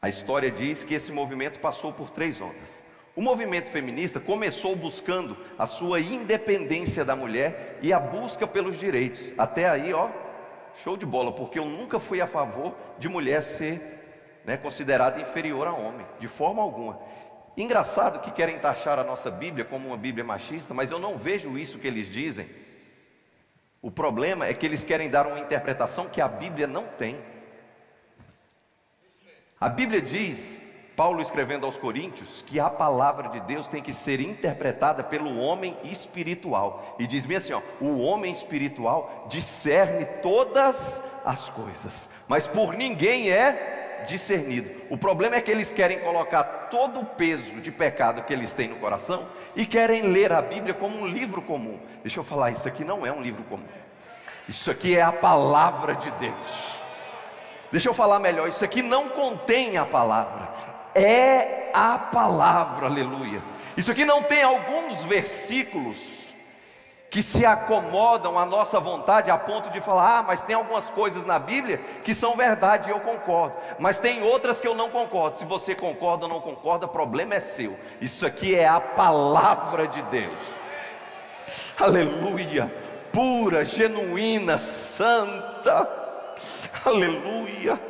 A 0.00 0.08
história 0.08 0.50
diz 0.50 0.82
que 0.82 0.94
esse 0.94 1.12
movimento 1.12 1.60
passou 1.60 1.92
por 1.92 2.08
três 2.08 2.40
ondas. 2.40 2.82
O 3.14 3.20
movimento 3.20 3.70
feminista 3.70 4.20
começou 4.20 4.76
buscando 4.76 5.36
a 5.58 5.66
sua 5.66 6.00
independência 6.00 7.04
da 7.04 7.16
mulher 7.16 7.78
e 7.82 7.92
a 7.92 7.98
busca 7.98 8.46
pelos 8.46 8.78
direitos. 8.78 9.32
Até 9.36 9.68
aí, 9.68 9.92
ó, 9.92 10.10
show 10.76 10.96
de 10.96 11.04
bola, 11.04 11.32
porque 11.32 11.58
eu 11.58 11.64
nunca 11.64 11.98
fui 11.98 12.20
a 12.20 12.26
favor 12.26 12.74
de 12.98 13.08
mulher 13.08 13.42
ser 13.42 14.40
né, 14.44 14.56
considerada 14.56 15.20
inferior 15.20 15.66
a 15.66 15.72
homem, 15.72 16.06
de 16.18 16.28
forma 16.28 16.62
alguma. 16.62 17.00
Engraçado 17.56 18.20
que 18.20 18.30
querem 18.30 18.58
taxar 18.58 18.98
a 18.98 19.04
nossa 19.04 19.30
Bíblia 19.30 19.64
como 19.64 19.88
uma 19.88 19.96
Bíblia 19.96 20.24
machista, 20.24 20.72
mas 20.72 20.90
eu 20.90 20.98
não 20.98 21.18
vejo 21.18 21.58
isso 21.58 21.78
que 21.78 21.86
eles 21.86 22.08
dizem. 22.08 22.48
O 23.82 23.90
problema 23.90 24.46
é 24.46 24.54
que 24.54 24.64
eles 24.64 24.84
querem 24.84 25.10
dar 25.10 25.26
uma 25.26 25.40
interpretação 25.40 26.08
que 26.08 26.20
a 26.20 26.28
Bíblia 26.28 26.66
não 26.66 26.84
tem. 26.84 27.18
A 29.60 29.68
Bíblia 29.68 30.00
diz 30.00 30.62
Paulo 31.00 31.22
escrevendo 31.22 31.64
aos 31.64 31.78
Coríntios 31.78 32.44
que 32.46 32.60
a 32.60 32.68
palavra 32.68 33.30
de 33.30 33.40
Deus 33.40 33.66
tem 33.66 33.82
que 33.82 33.90
ser 33.90 34.20
interpretada 34.20 35.02
pelo 35.02 35.38
homem 35.38 35.74
espiritual. 35.82 36.94
E 36.98 37.06
diz-me 37.06 37.36
assim: 37.36 37.54
ó, 37.54 37.62
o 37.80 38.02
homem 38.02 38.30
espiritual 38.30 39.24
discerne 39.26 40.04
todas 40.22 41.00
as 41.24 41.48
coisas, 41.48 42.06
mas 42.28 42.46
por 42.46 42.74
ninguém 42.74 43.30
é 43.30 44.02
discernido. 44.06 44.70
O 44.90 44.98
problema 44.98 45.36
é 45.36 45.40
que 45.40 45.50
eles 45.50 45.72
querem 45.72 46.00
colocar 46.00 46.68
todo 46.70 47.00
o 47.00 47.06
peso 47.06 47.62
de 47.62 47.72
pecado 47.72 48.24
que 48.24 48.34
eles 48.34 48.52
têm 48.52 48.68
no 48.68 48.76
coração 48.76 49.26
e 49.56 49.64
querem 49.64 50.02
ler 50.02 50.34
a 50.34 50.42
Bíblia 50.42 50.74
como 50.74 50.98
um 50.98 51.06
livro 51.06 51.40
comum. 51.40 51.80
Deixa 52.02 52.20
eu 52.20 52.24
falar, 52.24 52.50
isso 52.50 52.68
aqui 52.68 52.84
não 52.84 53.06
é 53.06 53.10
um 53.10 53.22
livro 53.22 53.42
comum. 53.44 53.64
Isso 54.46 54.70
aqui 54.70 54.98
é 54.98 55.00
a 55.00 55.12
palavra 55.12 55.94
de 55.94 56.10
Deus. 56.10 56.78
Deixa 57.72 57.88
eu 57.88 57.94
falar 57.94 58.18
melhor, 58.18 58.48
isso 58.48 58.64
aqui 58.64 58.82
não 58.82 59.08
contém 59.08 59.78
a 59.78 59.86
palavra, 59.86 60.48
é 60.94 61.70
a 61.72 61.98
palavra, 61.98 62.86
aleluia. 62.86 63.42
Isso 63.76 63.90
aqui 63.90 64.04
não 64.04 64.22
tem 64.22 64.42
alguns 64.42 65.04
versículos 65.04 66.20
que 67.10 67.22
se 67.22 67.44
acomodam 67.44 68.38
à 68.38 68.46
nossa 68.46 68.78
vontade 68.78 69.30
a 69.30 69.36
ponto 69.36 69.68
de 69.70 69.80
falar, 69.80 70.18
ah, 70.18 70.22
mas 70.22 70.42
tem 70.42 70.54
algumas 70.54 70.88
coisas 70.90 71.26
na 71.26 71.40
Bíblia 71.40 71.78
que 72.04 72.14
são 72.14 72.36
verdade 72.36 72.88
eu 72.88 73.00
concordo, 73.00 73.56
mas 73.80 73.98
tem 73.98 74.22
outras 74.22 74.60
que 74.60 74.68
eu 74.68 74.76
não 74.76 74.90
concordo. 74.90 75.38
Se 75.38 75.44
você 75.44 75.74
concorda 75.74 76.26
ou 76.26 76.30
não 76.30 76.40
concorda, 76.40 76.86
problema 76.86 77.34
é 77.34 77.40
seu. 77.40 77.76
Isso 78.00 78.24
aqui 78.24 78.54
é 78.54 78.68
a 78.68 78.80
palavra 78.80 79.88
de 79.88 80.00
Deus. 80.02 80.38
aleluia, 81.76 82.70
pura, 83.12 83.64
genuína, 83.64 84.56
santa, 84.56 85.88
aleluia. 86.84 87.89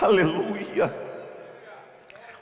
Aleluia. 0.00 0.94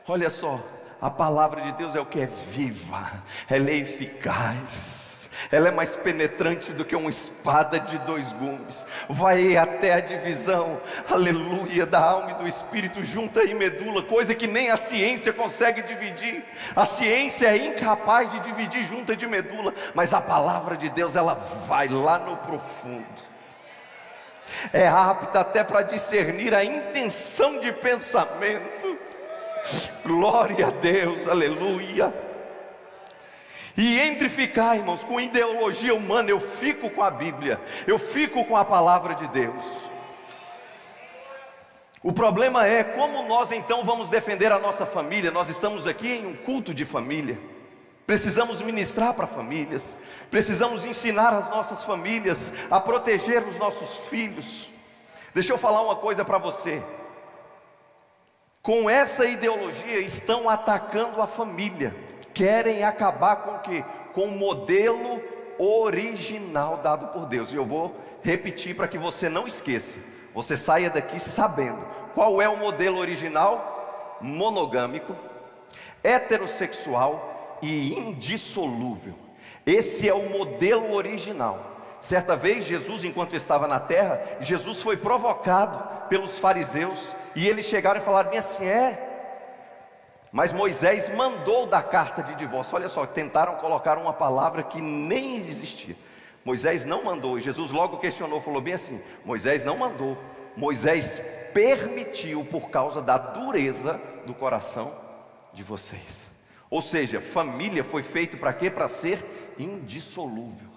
Olha 0.08 0.30
só, 0.30 0.60
a 1.00 1.10
palavra 1.10 1.60
de 1.60 1.72
Deus 1.72 1.94
é 1.94 2.00
o 2.00 2.06
que 2.06 2.20
é 2.20 2.26
viva, 2.26 3.22
ela 3.48 3.70
é 3.70 3.76
eficaz 3.76 5.10
ela 5.50 5.68
é 5.68 5.70
mais 5.70 5.96
penetrante 5.96 6.72
do 6.72 6.84
que 6.84 6.94
uma 6.94 7.10
espada 7.10 7.78
de 7.80 7.98
dois 7.98 8.32
gumes, 8.32 8.86
vai 9.08 9.56
até 9.56 9.94
a 9.94 10.00
divisão, 10.00 10.80
aleluia, 11.08 11.86
da 11.86 12.00
alma 12.00 12.32
e 12.32 12.34
do 12.34 12.48
espírito, 12.48 13.02
junta 13.02 13.44
e 13.44 13.54
medula, 13.54 14.02
coisa 14.02 14.34
que 14.34 14.46
nem 14.46 14.70
a 14.70 14.76
ciência 14.76 15.32
consegue 15.32 15.82
dividir. 15.82 16.44
A 16.74 16.84
ciência 16.84 17.46
é 17.46 17.66
incapaz 17.66 18.30
de 18.30 18.40
dividir 18.40 18.84
junta 18.84 19.16
de 19.16 19.26
medula, 19.26 19.72
mas 19.94 20.12
a 20.12 20.20
palavra 20.20 20.76
de 20.76 20.88
Deus, 20.90 21.16
ela 21.16 21.34
vai 21.66 21.88
lá 21.88 22.18
no 22.18 22.36
profundo. 22.38 23.29
É 24.72 24.86
apta 24.86 25.40
até 25.40 25.64
para 25.64 25.82
discernir 25.82 26.54
a 26.54 26.64
intenção 26.64 27.60
de 27.60 27.72
pensamento. 27.72 28.98
Glória 30.04 30.68
a 30.68 30.70
Deus, 30.70 31.26
aleluia. 31.26 32.12
E 33.76 33.98
entre 33.98 34.28
ficar, 34.28 34.76
irmãos, 34.76 35.04
com 35.04 35.20
ideologia 35.20 35.94
humana, 35.94 36.30
eu 36.30 36.40
fico 36.40 36.90
com 36.90 37.02
a 37.02 37.10
Bíblia, 37.10 37.60
eu 37.86 37.98
fico 37.98 38.44
com 38.44 38.56
a 38.56 38.64
palavra 38.64 39.14
de 39.14 39.26
Deus. 39.28 39.64
O 42.02 42.12
problema 42.12 42.66
é 42.66 42.82
como 42.82 43.22
nós 43.28 43.52
então 43.52 43.84
vamos 43.84 44.08
defender 44.08 44.50
a 44.50 44.58
nossa 44.58 44.86
família. 44.86 45.30
Nós 45.30 45.50
estamos 45.50 45.86
aqui 45.86 46.08
em 46.08 46.26
um 46.26 46.34
culto 46.34 46.72
de 46.72 46.86
família. 46.86 47.38
Precisamos 48.10 48.60
ministrar 48.60 49.14
para 49.14 49.24
famílias, 49.24 49.96
precisamos 50.32 50.84
ensinar 50.84 51.32
as 51.32 51.48
nossas 51.48 51.84
famílias 51.84 52.52
a 52.68 52.80
proteger 52.80 53.46
os 53.46 53.56
nossos 53.56 54.08
filhos. 54.08 54.68
Deixa 55.32 55.52
eu 55.52 55.56
falar 55.56 55.80
uma 55.80 55.94
coisa 55.94 56.24
para 56.24 56.36
você. 56.36 56.82
Com 58.60 58.90
essa 58.90 59.26
ideologia 59.26 60.00
estão 60.00 60.50
atacando 60.50 61.22
a 61.22 61.28
família 61.28 61.94
querem 62.34 62.82
acabar 62.82 63.36
com 63.36 63.52
o 63.52 63.58
que? 63.60 63.84
Com 64.12 64.24
o 64.24 64.36
modelo 64.36 65.22
original 65.56 66.78
dado 66.78 67.12
por 67.12 67.26
Deus. 67.26 67.52
E 67.52 67.54
eu 67.54 67.64
vou 67.64 67.94
repetir 68.24 68.74
para 68.74 68.88
que 68.88 68.98
você 68.98 69.28
não 69.28 69.46
esqueça. 69.46 70.00
Você 70.34 70.56
saia 70.56 70.90
daqui 70.90 71.20
sabendo 71.20 71.86
qual 72.12 72.42
é 72.42 72.48
o 72.48 72.56
modelo 72.56 72.98
original? 72.98 74.18
Monogâmico, 74.20 75.14
heterossexual 76.02 77.29
e 77.62 77.94
indissolúvel. 77.98 79.14
Esse 79.66 80.08
é 80.08 80.14
o 80.14 80.30
modelo 80.30 80.92
original. 80.92 81.70
Certa 82.00 82.34
vez, 82.34 82.64
Jesus, 82.64 83.04
enquanto 83.04 83.36
estava 83.36 83.68
na 83.68 83.78
terra, 83.78 84.22
Jesus 84.40 84.80
foi 84.80 84.96
provocado 84.96 86.08
pelos 86.08 86.38
fariseus 86.38 87.14
e 87.36 87.46
eles 87.46 87.66
chegaram 87.66 88.00
e 88.00 88.04
falaram 88.04 88.32
assim: 88.36 88.64
é, 88.64 89.10
mas 90.32 90.52
Moisés 90.52 91.14
mandou 91.14 91.66
da 91.66 91.82
carta 91.82 92.22
de 92.22 92.34
divórcio. 92.36 92.76
Olha 92.76 92.88
só, 92.88 93.04
tentaram 93.04 93.56
colocar 93.56 93.98
uma 93.98 94.12
palavra 94.12 94.62
que 94.62 94.80
nem 94.80 95.36
existia. 95.36 95.96
Moisés 96.44 96.84
não 96.84 97.04
mandou. 97.04 97.38
E 97.38 97.42
Jesus 97.42 97.70
logo 97.70 97.98
questionou, 97.98 98.40
falou 98.40 98.60
bem 98.60 98.74
assim: 98.74 99.02
Moisés 99.24 99.64
não 99.64 99.76
mandou. 99.76 100.16
Moisés 100.56 101.20
permitiu 101.52 102.44
por 102.44 102.70
causa 102.70 103.02
da 103.02 103.18
dureza 103.18 104.00
do 104.24 104.32
coração 104.32 104.94
de 105.52 105.62
vocês. 105.62 106.29
Ou 106.70 106.80
seja, 106.80 107.20
família 107.20 107.82
foi 107.82 108.02
feito 108.02 108.38
para 108.38 108.52
quê? 108.52 108.70
Para 108.70 108.86
ser 108.86 109.54
indissolúvel. 109.58 110.68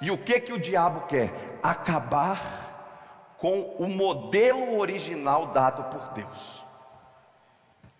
E 0.00 0.10
o 0.10 0.16
que 0.16 0.38
que 0.38 0.52
o 0.52 0.58
diabo 0.58 1.06
quer? 1.08 1.58
Acabar 1.62 3.34
com 3.36 3.74
o 3.78 3.88
modelo 3.88 4.78
original 4.78 5.46
dado 5.46 5.84
por 5.84 6.12
Deus. 6.14 6.62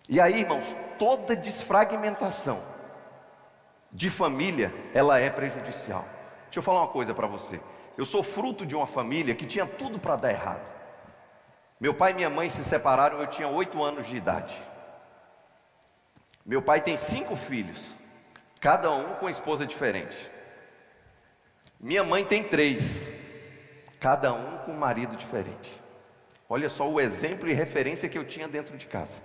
E 0.07 0.21
aí, 0.21 0.39
irmãos, 0.41 0.75
toda 0.97 1.35
desfragmentação 1.35 2.61
de 3.91 4.09
família, 4.09 4.73
ela 4.93 5.19
é 5.19 5.29
prejudicial. 5.29 6.05
Deixa 6.45 6.59
eu 6.59 6.63
falar 6.63 6.81
uma 6.81 6.87
coisa 6.87 7.13
para 7.13 7.27
você. 7.27 7.59
Eu 7.97 8.05
sou 8.05 8.21
fruto 8.21 8.65
de 8.65 8.75
uma 8.75 8.87
família 8.87 9.35
que 9.35 9.45
tinha 9.45 9.65
tudo 9.65 9.99
para 9.99 10.15
dar 10.15 10.31
errado. 10.31 10.73
Meu 11.79 11.93
pai 11.93 12.11
e 12.11 12.15
minha 12.15 12.29
mãe 12.29 12.49
se 12.49 12.63
separaram, 12.63 13.19
eu 13.19 13.27
tinha 13.27 13.47
oito 13.47 13.83
anos 13.83 14.05
de 14.05 14.15
idade. 14.15 14.55
Meu 16.45 16.61
pai 16.61 16.79
tem 16.79 16.95
cinco 16.95 17.35
filhos, 17.35 17.95
cada 18.61 18.91
um 18.91 19.15
com 19.15 19.27
esposa 19.27 19.65
diferente. 19.65 20.29
Minha 21.79 22.03
mãe 22.03 22.23
tem 22.23 22.43
três, 22.43 23.11
cada 23.99 24.31
um 24.31 24.59
com 24.59 24.71
um 24.71 24.77
marido 24.77 25.15
diferente. 25.15 25.71
Olha 26.47 26.69
só 26.69 26.87
o 26.87 27.01
exemplo 27.01 27.49
e 27.49 27.53
referência 27.53 28.07
que 28.07 28.17
eu 28.17 28.25
tinha 28.25 28.47
dentro 28.47 28.77
de 28.77 28.85
casa. 28.85 29.23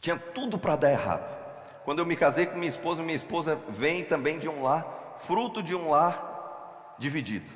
Tinha 0.00 0.16
tudo 0.16 0.56
para 0.56 0.76
dar 0.76 0.92
errado. 0.92 1.36
Quando 1.84 1.98
eu 1.98 2.06
me 2.06 2.14
casei 2.14 2.46
com 2.46 2.56
minha 2.56 2.68
esposa, 2.68 3.02
minha 3.02 3.16
esposa 3.16 3.56
vem 3.68 4.04
também 4.04 4.38
de 4.38 4.48
um 4.48 4.62
lar, 4.62 5.16
fruto 5.18 5.60
de 5.62 5.74
um 5.74 5.90
lar 5.90 6.94
dividido. 6.96 7.50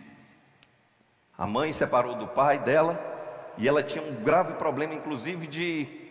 A 1.38 1.46
mãe 1.46 1.72
separou 1.72 2.16
do 2.16 2.26
pai 2.26 2.58
dela 2.58 3.00
e 3.56 3.68
ela 3.68 3.82
tinha 3.82 4.02
um 4.02 4.24
grave 4.24 4.54
problema, 4.54 4.94
inclusive 4.94 5.46
de, 5.46 6.01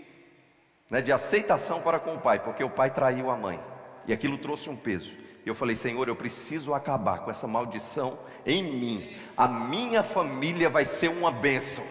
né, 0.91 1.01
de 1.01 1.11
aceitação 1.11 1.79
para 1.79 1.97
com 1.97 2.15
o 2.15 2.19
pai, 2.19 2.39
porque 2.39 2.61
o 2.61 2.69
pai 2.69 2.89
traiu 2.89 3.31
a 3.31 3.37
mãe 3.37 3.57
e 4.05 4.11
aquilo 4.11 4.37
trouxe 4.37 4.69
um 4.69 4.75
peso. 4.75 5.17
E 5.45 5.49
eu 5.49 5.55
falei, 5.55 5.75
Senhor, 5.75 6.07
eu 6.07 6.15
preciso 6.15 6.73
acabar 6.73 7.19
com 7.19 7.31
essa 7.31 7.47
maldição 7.47 8.19
em 8.45 8.61
mim. 8.61 9.17
A 9.35 9.47
minha 9.47 10.03
família 10.03 10.69
vai 10.69 10.83
ser 10.83 11.07
uma 11.07 11.31
bênção. 11.31 11.83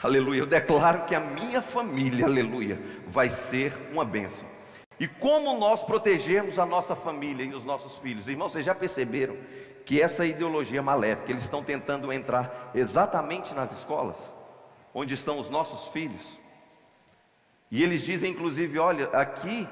Aleluia. 0.00 0.40
Eu 0.40 0.46
declaro 0.46 1.06
que 1.06 1.14
a 1.14 1.20
minha 1.20 1.62
família, 1.62 2.26
aleluia, 2.26 2.78
vai 3.08 3.30
ser 3.30 3.72
uma 3.90 4.04
bênção. 4.04 4.46
E 5.00 5.08
como 5.08 5.58
nós 5.58 5.82
protegemos 5.82 6.58
a 6.58 6.66
nossa 6.66 6.94
família 6.94 7.44
e 7.44 7.54
os 7.54 7.64
nossos 7.64 7.96
filhos? 7.96 8.28
Irmãos, 8.28 8.52
vocês 8.52 8.64
já 8.64 8.74
perceberam 8.74 9.36
que 9.84 10.00
essa 10.00 10.24
ideologia 10.26 10.82
maléfica, 10.82 11.32
eles 11.32 11.44
estão 11.44 11.62
tentando 11.62 12.12
entrar 12.12 12.70
exatamente 12.74 13.54
nas 13.54 13.72
escolas, 13.72 14.32
onde 14.94 15.14
estão 15.14 15.38
os 15.38 15.48
nossos 15.48 15.88
filhos. 15.88 16.38
E 17.70 17.82
eles 17.82 18.02
dizem, 18.02 18.32
inclusive, 18.32 18.78
olha, 18.78 19.08
aqui 19.12 19.68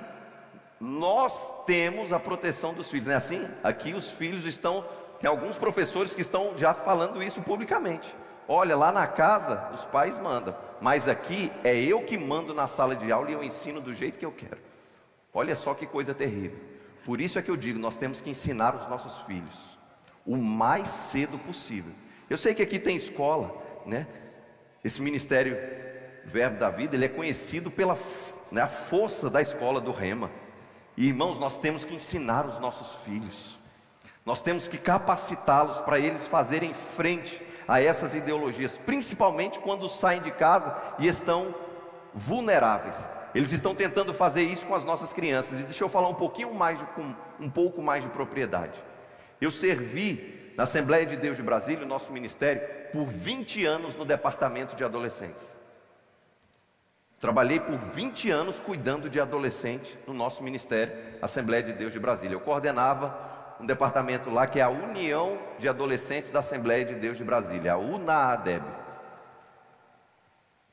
nós 0.81 1.55
temos 1.65 2.13
a 2.13 2.19
proteção 2.19 2.75
dos 2.75 2.91
filhos, 2.91 3.07
não 3.07 3.15
é 3.15 3.17
assim? 3.17 3.49
Aqui 3.63 3.95
os 3.95 4.11
filhos 4.11 4.45
estão, 4.45 4.85
tem 5.21 5.29
alguns 5.29 5.57
professores 5.57 6.15
que 6.15 6.21
estão 6.21 6.57
já 6.57 6.75
falando 6.75 7.23
isso 7.23 7.41
publicamente. 7.41 8.15
Olha, 8.47 8.77
lá 8.77 8.93
na 8.93 9.07
casa 9.07 9.71
os 9.73 9.85
pais 9.85 10.19
mandam, 10.19 10.55
mas 10.81 11.09
aqui 11.09 11.51
é 11.63 11.75
eu 11.75 12.03
que 12.03 12.19
mando 12.19 12.53
na 12.53 12.67
sala 12.67 12.95
de 12.95 13.11
aula 13.11 13.31
e 13.31 13.33
eu 13.33 13.43
ensino 13.43 13.81
do 13.81 13.95
jeito 13.95 14.19
que 14.19 14.27
eu 14.27 14.33
quero. 14.33 14.59
Olha 15.33 15.57
só 15.57 15.73
que 15.73 15.87
coisa 15.87 16.13
terrível. 16.13 16.59
Por 17.05 17.21
isso 17.21 17.39
é 17.39 17.43
que 17.43 17.51
eu 17.51 17.57
digo, 17.57 17.79
nós 17.79 17.97
temos 17.97 18.21
que 18.21 18.31
ensinar 18.31 18.75
os 18.75 18.89
nossos 18.89 19.23
filhos 19.23 19.79
o 20.27 20.37
mais 20.37 20.89
cedo 20.89 21.39
possível. 21.39 21.93
Eu 22.29 22.37
sei 22.37 22.55
que 22.55 22.63
aqui 22.63 22.79
tem 22.79 22.97
escola, 22.97 23.55
né? 23.85 24.07
Esse 24.83 25.03
ministério 25.03 25.57
Verbo 26.25 26.59
da 26.59 26.71
Vida, 26.71 26.97
ele 26.97 27.05
é 27.05 27.09
conhecido 27.09 27.71
pela 27.71 27.99
né, 28.51 28.67
força 28.67 29.29
da 29.29 29.41
escola 29.43 29.81
do 29.81 29.93
Rema. 29.93 30.31
E 30.97 31.09
irmãos, 31.09 31.39
nós 31.39 31.59
temos 31.59 31.85
que 31.85 31.95
ensinar 31.95 32.47
os 32.47 32.59
nossos 32.59 32.97
filhos. 33.05 33.59
Nós 34.25 34.41
temos 34.41 34.67
que 34.67 34.79
capacitá-los 34.79 35.79
para 35.81 35.99
eles 35.99 36.27
fazerem 36.27 36.73
frente 36.73 37.43
a 37.67 37.83
essas 37.83 38.15
ideologias, 38.15 38.79
principalmente 38.79 39.59
quando 39.59 39.89
saem 39.89 40.23
de 40.23 40.31
casa 40.31 40.75
e 40.99 41.07
estão 41.07 41.55
vulneráveis. 42.15 42.97
Eles 43.35 43.53
estão 43.53 43.75
tentando 43.75 44.15
fazer 44.15 44.43
isso 44.43 44.65
com 44.67 44.75
as 44.75 44.85
nossas 44.85 45.13
crianças. 45.13 45.59
E 45.59 45.65
deixa 45.65 45.83
eu 45.83 45.89
falar 45.89 46.09
um 46.09 46.15
pouquinho 46.15 46.55
mais, 46.55 46.79
com 46.95 47.15
um 47.41 47.51
pouco 47.51 47.83
mais 47.83 48.05
de 48.05 48.11
propriedade. 48.11 48.83
Eu 49.41 49.51
servi 49.51 50.53
na 50.57 50.63
Assembleia 50.63 51.05
de 51.05 51.17
Deus 51.17 51.37
de 51.37 51.43
Brasília, 51.43 51.85
o 51.85 51.89
nosso 51.89 52.13
ministério, 52.13 52.63
por 52.93 53.07
20 53.07 53.65
anos 53.67 53.97
no 53.97 54.05
departamento 54.05 54.77
de 54.77 54.85
adolescentes. 54.85 55.59
Trabalhei 57.25 57.59
por 57.59 57.79
20 57.79 58.31
anos 58.31 58.61
cuidando 58.61 59.09
de 59.09 59.19
adolescentes 59.19 59.97
no 60.07 60.13
nosso 60.13 60.43
ministério, 60.43 60.93
Assembleia 61.23 61.63
de 61.63 61.73
Deus 61.73 61.91
de 61.91 61.99
Brasília. 61.99 62.35
Eu 62.35 62.41
coordenava 62.41 63.57
um 63.59 63.65
departamento 63.65 64.29
lá 64.29 64.47
que 64.47 64.59
é 64.61 64.63
a 64.63 64.69
União 64.69 65.39
de 65.59 65.67
Adolescentes 65.67 66.31
da 66.31 66.41
Assembleia 66.41 66.85
de 66.85 66.95
Deus 66.97 67.17
de 67.17 67.25
Brasília, 67.25 67.73
a 67.73 67.77
UNAADEB. 67.79 68.63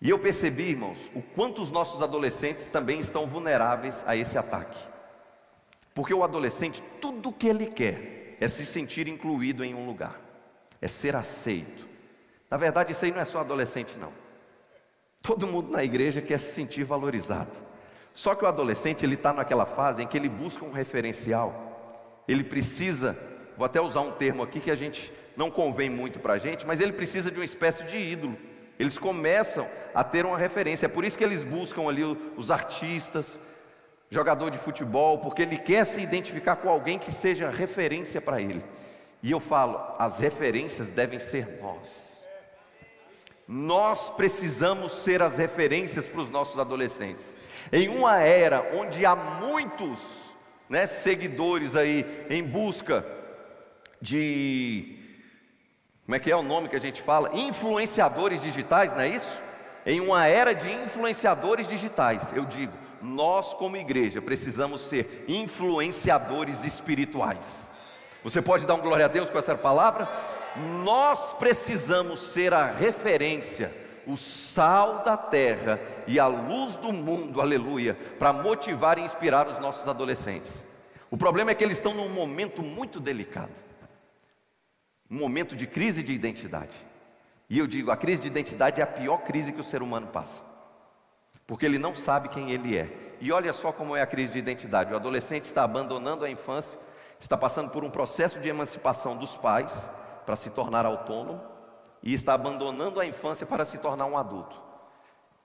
E 0.02 0.10
eu 0.10 0.20
percebi, 0.20 0.72
irmãos, 0.72 1.10
o 1.16 1.22
quanto 1.22 1.62
os 1.62 1.72
nossos 1.72 2.02
adolescentes 2.02 2.68
também 2.68 3.00
estão 3.00 3.26
vulneráveis 3.26 4.04
a 4.06 4.18
esse 4.18 4.38
ataque. 4.38 4.78
Porque 5.94 6.14
o 6.14 6.22
adolescente, 6.22 6.84
tudo 7.00 7.30
o 7.30 7.34
que 7.34 7.48
ele 7.48 7.68
quer 7.68 8.36
é 8.42 8.48
se 8.50 8.66
sentir 8.66 9.08
incluído 9.08 9.64
em 9.64 9.74
um 9.74 9.86
lugar, 9.86 10.20
é 10.82 10.88
ser 10.90 11.16
aceito. 11.16 11.88
Na 12.50 12.58
verdade, 12.58 12.92
isso 12.92 13.06
aí 13.06 13.12
não 13.12 13.22
é 13.22 13.26
só 13.26 13.40
adolescente, 13.40 13.98
não. 13.98 14.21
Todo 15.22 15.46
mundo 15.48 15.72
na 15.72 15.84
igreja 15.84 16.22
quer 16.22 16.40
se 16.40 16.54
sentir 16.54 16.84
valorizado. 16.84 17.52
Só 18.14 18.36
que 18.36 18.44
o 18.44 18.48
adolescente 18.48 19.06
ele 19.06 19.16
está 19.16 19.32
naquela 19.32 19.66
fase 19.66 20.04
em 20.04 20.08
que 20.08 20.18
ele 20.18 20.28
busca 20.28 20.66
um 20.66 20.72
referencial. 20.72 22.24
Ele 22.28 22.44
precisa, 22.44 23.18
vou 23.58 23.66
até 23.66 23.80
usar 23.80 24.02
um 24.02 24.12
termo 24.12 24.44
aqui 24.44 24.60
que 24.60 24.72
a 24.72 24.76
gente 24.76 25.14
não 25.36 25.50
convém 25.50 25.90
muito 25.90 26.20
para 26.20 26.34
a 26.34 26.38
gente, 26.38 26.66
mas 26.66 26.82
ele 26.82 26.94
precisa 26.94 27.32
de 27.32 27.40
uma 27.40 27.46
espécie 27.46 27.84
de 27.84 27.98
ídolo. 27.98 28.38
Eles 28.78 28.98
começam 28.98 29.68
a 29.94 30.04
ter 30.04 30.26
uma 30.26 30.38
referência. 30.38 30.88
É 30.88 30.90
por 30.90 31.06
isso 31.06 31.18
que 31.18 31.24
eles 31.24 31.44
buscam 31.44 31.88
ali 31.88 32.04
os 32.36 32.50
artistas, 32.50 33.40
jogador 34.10 34.50
de 34.50 34.58
futebol, 34.58 35.20
porque 35.20 35.44
ele 35.44 35.58
quer 35.58 35.86
se 35.86 36.02
identificar 36.02 36.56
com 36.58 36.68
alguém 36.68 36.98
que 36.98 37.12
seja 37.12 37.50
referência 37.50 38.20
para 38.20 38.42
ele. 38.42 38.64
E 39.24 39.32
eu 39.32 39.40
falo, 39.40 39.80
as 40.00 40.20
referências 40.20 40.90
devem 40.90 41.20
ser 41.20 41.60
nós. 41.62 42.21
Nós 43.54 44.10
precisamos 44.10 44.94
ser 44.94 45.22
as 45.22 45.38
referências 45.38 46.08
para 46.08 46.22
os 46.22 46.30
nossos 46.30 46.58
adolescentes. 46.58 47.36
Em 47.70 47.90
uma 47.90 48.18
era 48.22 48.72
onde 48.74 49.06
há 49.06 49.14
muitos 49.14 50.00
né, 50.70 50.88
seguidores 50.88 51.76
aí 51.76 52.26
em 52.30 52.42
busca 52.42 53.06
de 54.02 54.98
como 56.06 56.16
é 56.16 56.20
que 56.20 56.32
é 56.32 56.36
o 56.36 56.42
nome 56.42 56.70
que 56.70 56.78
a 56.78 56.82
gente 56.82 57.02
fala? 57.02 57.30
Influenciadores 57.34 58.40
digitais, 58.40 58.94
não 58.94 59.02
é 59.02 59.10
isso? 59.10 59.44
Em 59.86 60.00
uma 60.00 60.26
era 60.28 60.56
de 60.56 60.72
influenciadores 60.72 61.68
digitais, 61.68 62.32
eu 62.34 62.46
digo, 62.46 62.72
nós 63.02 63.54
como 63.54 63.76
igreja 63.76 64.22
precisamos 64.22 64.80
ser 64.80 65.26
influenciadores 65.28 66.64
espirituais. 66.64 67.70
Você 68.24 68.42
pode 68.42 68.66
dar 68.66 68.76
um 68.76 68.82
glória 68.82 69.04
a 69.04 69.10
Deus 69.10 69.30
com 69.30 69.38
essa 69.38 69.58
palavra? 69.58 70.08
Nós 70.56 71.34
precisamos 71.34 72.20
ser 72.20 72.54
a 72.54 72.66
referência, 72.66 73.74
o 74.06 74.18
sal 74.18 75.04
da 75.04 75.16
terra 75.16 75.80
e 76.08 76.20
a 76.20 76.28
luz 76.28 76.76
do 76.76 76.92
mundo, 76.92 77.40
aleluia, 77.40 77.98
para 78.20 78.34
motivar 78.34 78.98
e 78.98 79.02
inspirar 79.02 79.48
os 79.48 79.60
nossos 79.60 79.88
adolescentes. 79.88 80.66
O 81.10 81.18
problema 81.18 81.52
é 81.52 81.56
que 81.56 81.64
eles 81.64 81.78
estão 81.78 81.94
num 81.94 82.10
momento 82.10 82.62
muito 82.62 83.00
delicado 83.00 83.72
um 85.12 85.18
momento 85.18 85.58
de 85.58 85.68
crise 85.68 86.02
de 86.02 86.14
identidade. 86.14 86.88
E 87.50 87.60
eu 87.60 87.68
digo, 87.68 87.92
a 87.92 87.98
crise 87.98 88.22
de 88.22 88.28
identidade 88.30 88.80
é 88.80 88.84
a 88.84 88.88
pior 88.88 89.18
crise 89.18 89.52
que 89.52 89.60
o 89.60 89.64
ser 89.64 89.82
humano 89.82 90.08
passa. 90.08 90.42
Porque 91.46 91.66
ele 91.66 91.78
não 91.78 91.94
sabe 91.94 92.30
quem 92.30 92.52
ele 92.52 92.78
é. 92.78 92.90
E 93.20 93.30
olha 93.30 93.52
só 93.52 93.74
como 93.74 93.94
é 93.94 94.02
a 94.02 94.08
crise 94.08 94.32
de 94.32 94.40
identidade. 94.40 94.94
O 94.94 94.96
adolescente 94.96 95.44
está 95.44 95.66
abandonando 95.66 96.24
a 96.24 96.30
infância, 96.30 96.80
está 97.20 97.36
passando 97.36 97.70
por 97.70 97.84
um 97.84 97.90
processo 97.90 98.40
de 98.40 98.48
emancipação 98.48 99.18
dos 99.18 99.36
pais 99.36 99.92
para 100.26 100.36
se 100.36 100.50
tornar 100.50 100.86
autônomo 100.86 101.42
e 102.04 102.14
está 102.14 102.34
abandonando 102.34 103.00
a 103.00 103.06
infância 103.06 103.46
para 103.46 103.66
se 103.66 103.78
tornar 103.78 104.06
um 104.06 104.18
adulto. 104.18 104.60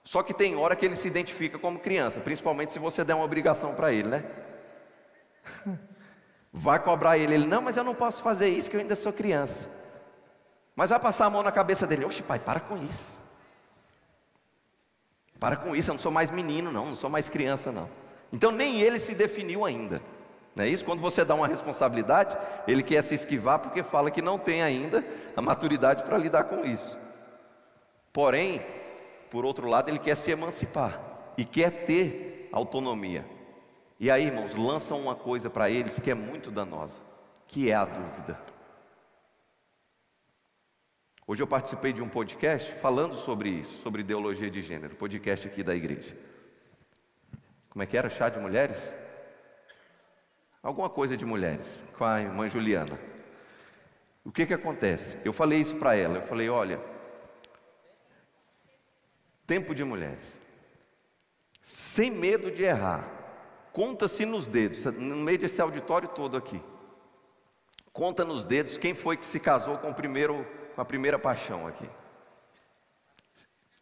Só 0.04 0.22
que 0.22 0.32
tem 0.32 0.56
hora 0.56 0.76
que 0.76 0.86
ele 0.86 0.94
se 0.94 1.08
identifica 1.08 1.58
como 1.58 1.80
criança, 1.80 2.20
principalmente 2.20 2.72
se 2.72 2.78
você 2.78 3.02
der 3.02 3.14
uma 3.14 3.24
obrigação 3.24 3.74
para 3.74 3.92
ele, 3.92 4.08
né? 4.08 4.24
Vai 6.52 6.78
cobrar 6.78 7.18
ele, 7.18 7.34
ele, 7.34 7.46
não, 7.46 7.60
mas 7.60 7.76
eu 7.76 7.84
não 7.84 7.94
posso 7.94 8.22
fazer 8.22 8.48
isso, 8.48 8.70
que 8.70 8.76
eu 8.76 8.80
ainda 8.80 8.96
sou 8.96 9.12
criança. 9.12 9.68
Mas 10.74 10.88
vai 10.90 10.98
passar 10.98 11.26
a 11.26 11.30
mão 11.30 11.42
na 11.42 11.52
cabeça 11.52 11.86
dele, 11.86 12.04
oxe 12.04 12.22
pai, 12.22 12.38
para 12.38 12.60
com 12.60 12.78
isso. 12.78 13.14
Para 15.38 15.56
com 15.56 15.76
isso, 15.76 15.90
eu 15.90 15.94
não 15.94 16.00
sou 16.00 16.12
mais 16.12 16.30
menino, 16.30 16.72
não, 16.72 16.86
não 16.86 16.96
sou 16.96 17.10
mais 17.10 17.28
criança, 17.28 17.70
não. 17.70 17.90
Então 18.32 18.50
nem 18.50 18.80
ele 18.80 18.98
se 18.98 19.14
definiu 19.14 19.64
ainda. 19.64 20.00
Não 20.56 20.64
é 20.64 20.68
isso? 20.68 20.86
Quando 20.86 21.02
você 21.02 21.22
dá 21.22 21.34
uma 21.34 21.46
responsabilidade, 21.46 22.34
ele 22.66 22.82
quer 22.82 23.02
se 23.02 23.14
esquivar 23.14 23.58
porque 23.58 23.82
fala 23.82 24.10
que 24.10 24.22
não 24.22 24.38
tem 24.38 24.62
ainda 24.62 25.04
a 25.36 25.42
maturidade 25.42 26.02
para 26.02 26.16
lidar 26.16 26.44
com 26.44 26.64
isso. 26.64 26.98
Porém, 28.10 28.64
por 29.30 29.44
outro 29.44 29.68
lado, 29.68 29.90
ele 29.90 29.98
quer 29.98 30.16
se 30.16 30.30
emancipar 30.30 30.98
e 31.36 31.44
quer 31.44 31.84
ter 31.84 32.48
autonomia. 32.50 33.26
E 34.00 34.10
aí, 34.10 34.24
irmãos, 34.24 34.54
lançam 34.54 34.98
uma 34.98 35.14
coisa 35.14 35.50
para 35.50 35.68
eles 35.68 36.00
que 36.00 36.10
é 36.10 36.14
muito 36.14 36.50
danosa, 36.50 36.98
que 37.46 37.70
é 37.70 37.74
a 37.74 37.84
dúvida. 37.84 38.40
Hoje 41.26 41.42
eu 41.42 41.46
participei 41.46 41.92
de 41.92 42.02
um 42.02 42.08
podcast 42.08 42.72
falando 42.72 43.14
sobre 43.14 43.50
isso, 43.50 43.82
sobre 43.82 44.00
ideologia 44.00 44.50
de 44.50 44.62
gênero, 44.62 44.96
podcast 44.96 45.46
aqui 45.46 45.62
da 45.62 45.74
igreja. 45.74 46.16
Como 47.68 47.82
é 47.82 47.86
que 47.86 47.98
era? 47.98 48.08
Chá 48.08 48.30
de 48.30 48.38
mulheres? 48.38 48.94
Alguma 50.66 50.90
coisa 50.90 51.16
de 51.16 51.24
mulheres, 51.24 51.84
com 51.96 52.04
a 52.04 52.20
irmã 52.20 52.50
Juliana. 52.50 52.98
O 54.24 54.32
que 54.32 54.44
que 54.44 54.54
acontece? 54.54 55.16
Eu 55.24 55.32
falei 55.32 55.60
isso 55.60 55.76
para 55.76 55.94
ela, 55.94 56.16
eu 56.16 56.22
falei, 56.22 56.48
olha, 56.48 56.80
tempo 59.46 59.74
de 59.74 59.84
mulheres, 59.84 60.40
sem 61.62 62.10
medo 62.10 62.50
de 62.50 62.64
errar, 62.64 63.16
Conta-se 63.76 64.24
nos 64.24 64.46
dedos, 64.46 64.86
no 64.86 65.16
meio 65.16 65.38
desse 65.38 65.60
auditório 65.60 66.08
todo 66.08 66.34
aqui. 66.34 66.62
Conta 67.92 68.24
nos 68.24 68.42
dedos 68.42 68.78
quem 68.78 68.94
foi 68.94 69.18
que 69.18 69.26
se 69.26 69.38
casou 69.38 69.76
com, 69.76 69.90
o 69.90 69.94
primeiro, 69.94 70.46
com 70.74 70.80
a 70.80 70.84
primeira 70.86 71.18
paixão 71.18 71.66
aqui. 71.66 71.86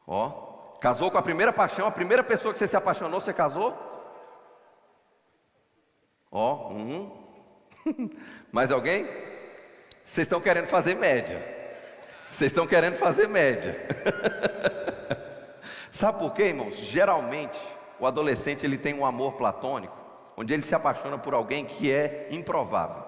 Ó, 0.04 0.74
casou 0.80 1.12
com 1.12 1.16
a 1.16 1.22
primeira 1.22 1.52
paixão, 1.52 1.86
a 1.86 1.92
primeira 1.92 2.24
pessoa 2.24 2.52
que 2.52 2.58
você 2.58 2.66
se 2.66 2.76
apaixonou, 2.76 3.20
você 3.20 3.32
casou? 3.32 3.93
Ó, 6.34 6.72
um. 6.72 7.12
Mais 8.50 8.72
alguém? 8.72 9.04
Vocês 10.04 10.26
estão 10.26 10.40
querendo 10.40 10.66
fazer 10.66 10.96
média. 10.96 11.40
Vocês 12.28 12.50
estão 12.50 12.66
querendo 12.66 12.96
fazer 12.96 13.28
média. 13.28 13.86
Sabe 15.92 16.18
por 16.18 16.34
quê, 16.34 16.46
irmãos? 16.46 16.76
Geralmente 16.76 17.60
o 18.00 18.06
adolescente 18.06 18.66
ele 18.66 18.76
tem 18.76 18.92
um 18.92 19.06
amor 19.06 19.34
platônico, 19.34 19.96
onde 20.36 20.52
ele 20.52 20.64
se 20.64 20.74
apaixona 20.74 21.16
por 21.16 21.34
alguém 21.34 21.64
que 21.64 21.92
é 21.92 22.26
improvável. 22.32 23.04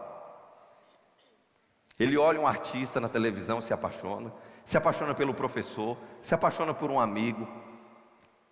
Ele 1.99 2.17
olha 2.17 2.41
um 2.41 2.47
artista 2.47 3.01
na 3.01 3.09
televisão, 3.09 3.61
se 3.61 3.73
apaixona, 3.73 4.33
se 4.65 4.77
apaixona 4.77 5.15
pelo 5.15 5.35
professor, 5.35 5.99
se 6.23 6.33
apaixona 6.33 6.73
por 6.73 6.93
um 6.93 7.01
amigo, 7.01 7.49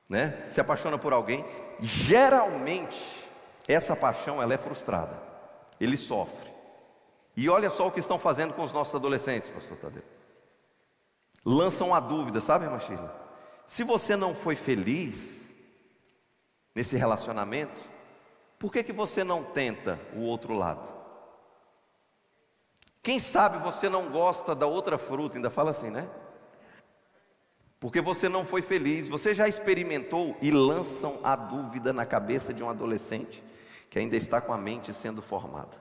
né? 0.09 0.43
Se 0.49 0.61
apaixona 0.61 0.99
por 0.99 1.13
alguém. 1.13 1.45
Geralmente 1.79 3.24
essa 3.67 3.97
paixão 3.97 4.43
ela 4.43 4.55
é 4.55 4.59
frustrada. 4.59 5.21
Ele 5.81 5.97
sofre. 5.97 6.53
E 7.37 7.49
olha 7.49 7.71
só 7.71 7.87
o 7.87 7.91
que 7.91 7.99
estão 7.99 8.19
fazendo 8.19 8.55
com 8.55 8.63
os 8.63 8.73
nossos 8.73 8.95
adolescentes, 8.95 9.51
pastor 9.51 9.77
Tadeu. 9.79 10.03
Lançam 11.45 11.95
a 11.95 12.01
dúvida, 12.01 12.41
sabe, 12.41 12.65
irmã 12.65 12.79
Sheila? 12.79 13.23
Se 13.67 13.83
você 13.83 14.17
não 14.17 14.35
foi 14.35 14.55
feliz, 14.55 15.53
nesse 16.75 16.97
relacionamento, 16.97 17.89
por 18.59 18.73
que, 18.73 18.83
que 18.83 18.93
você 18.93 19.25
não 19.25 19.43
tenta 19.43 19.99
o 20.15 20.21
outro 20.21 20.55
lado? 20.55 20.93
Quem 23.03 23.19
sabe 23.19 23.59
você 23.59 23.89
não 23.89 24.11
gosta 24.11 24.55
da 24.55 24.67
outra 24.67 24.97
fruta, 24.97 25.37
ainda 25.37 25.51
fala 25.51 25.71
assim, 25.71 25.91
né? 25.91 26.09
Porque 27.79 28.01
você 28.01 28.31
não 28.31 28.47
foi 28.47 28.63
feliz, 28.63 29.09
você 29.09 29.35
já 29.35 29.47
experimentou 29.47 30.35
e 30.41 30.51
lançam 30.51 31.21
a 31.23 31.37
dúvida 31.37 31.93
na 31.93 32.07
cabeça 32.07 32.55
de 32.55 32.63
um 32.63 32.71
adolescente 32.71 33.43
que 33.95 34.01
ainda 34.01 34.17
está 34.17 34.41
com 34.41 34.53
a 34.53 34.59
mente 34.59 34.93
sendo 34.93 35.23
formada. 35.23 35.81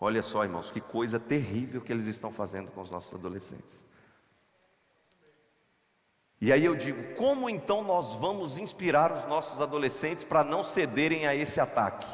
Olha 0.00 0.20
só, 0.20 0.42
irmãos, 0.42 0.68
que 0.68 0.80
coisa 0.80 1.20
terrível 1.20 1.80
que 1.80 1.92
eles 1.92 2.06
estão 2.06 2.32
fazendo 2.32 2.72
com 2.72 2.80
os 2.80 2.90
nossos 2.90 3.14
adolescentes. 3.14 3.80
E 6.40 6.52
aí 6.52 6.64
eu 6.64 6.74
digo, 6.74 7.14
como 7.14 7.48
então 7.48 7.84
nós 7.84 8.16
vamos 8.16 8.58
inspirar 8.58 9.12
os 9.12 9.24
nossos 9.28 9.60
adolescentes 9.60 10.24
para 10.24 10.42
não 10.42 10.64
cederem 10.64 11.24
a 11.24 11.36
esse 11.36 11.60
ataque? 11.60 12.08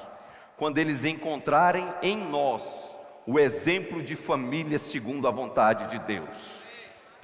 Quando 0.58 0.76
eles 0.76 1.06
encontrarem 1.06 1.90
em 2.02 2.18
nós 2.28 2.94
o 3.26 3.38
exemplo 3.38 4.02
de 4.02 4.14
família 4.14 4.78
segundo 4.78 5.26
a 5.26 5.30
vontade 5.30 5.88
de 5.88 5.98
Deus. 6.00 6.62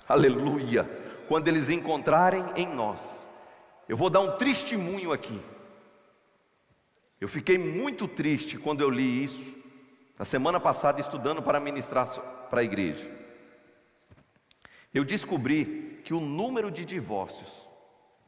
Aleluia! 0.08 0.84
Quando 1.28 1.46
eles 1.48 1.68
encontrarem 1.68 2.42
em 2.56 2.66
nós. 2.66 3.28
Eu 3.86 3.98
vou 3.98 4.08
dar 4.08 4.20
um 4.20 4.38
testemunho 4.38 5.12
aqui. 5.12 5.38
Eu 7.22 7.28
fiquei 7.28 7.56
muito 7.56 8.08
triste 8.08 8.58
quando 8.58 8.80
eu 8.80 8.90
li 8.90 9.22
isso, 9.22 9.54
na 10.18 10.24
semana 10.24 10.58
passada, 10.58 11.00
estudando 11.00 11.40
para 11.40 11.60
ministrar 11.60 12.08
para 12.50 12.62
a 12.62 12.64
igreja. 12.64 13.08
Eu 14.92 15.04
descobri 15.04 16.00
que 16.02 16.12
o 16.12 16.18
número 16.18 16.68
de 16.68 16.84
divórcios 16.84 17.68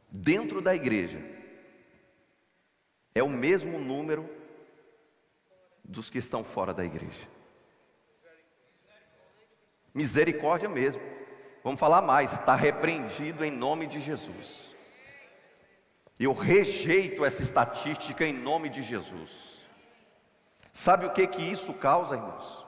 dentro 0.09 0.63
da 0.63 0.77
igreja 0.77 1.21
é 3.17 3.21
o 3.21 3.29
mesmo 3.29 3.81
número 3.81 4.31
dos 5.83 6.09
que 6.09 6.19
estão 6.19 6.45
fora 6.45 6.73
da 6.73 6.85
igreja. 6.85 7.29
Misericórdia 9.93 10.69
mesmo. 10.69 11.03
Vamos 11.65 11.81
falar 11.81 12.01
mais, 12.01 12.35
está 12.35 12.55
repreendido 12.55 13.45
em 13.45 13.51
nome 13.51 13.89
de 13.89 14.01
Jesus. 14.01 14.74
Eu 16.19 16.33
rejeito 16.33 17.25
essa 17.25 17.43
estatística 17.43 18.25
em 18.25 18.33
nome 18.33 18.69
de 18.69 18.83
Jesus. 18.83 19.59
Sabe 20.73 21.07
o 21.07 21.13
que 21.13 21.27
que 21.27 21.43
isso 21.43 21.73
causa, 21.75 22.15
irmãos? 22.15 22.65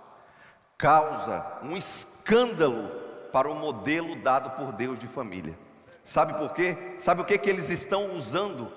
Causa 0.76 1.58
um 1.62 1.76
escândalo 1.76 2.90
para 3.32 3.50
o 3.50 3.54
modelo 3.54 4.16
dado 4.16 4.50
por 4.50 4.72
Deus 4.72 4.98
de 4.98 5.06
família. 5.06 5.56
Sabe 6.04 6.34
por 6.34 6.52
quê? 6.52 6.94
Sabe 6.98 7.22
o 7.22 7.24
que, 7.24 7.36
que 7.36 7.50
eles 7.50 7.68
estão 7.68 8.14
usando 8.14 8.72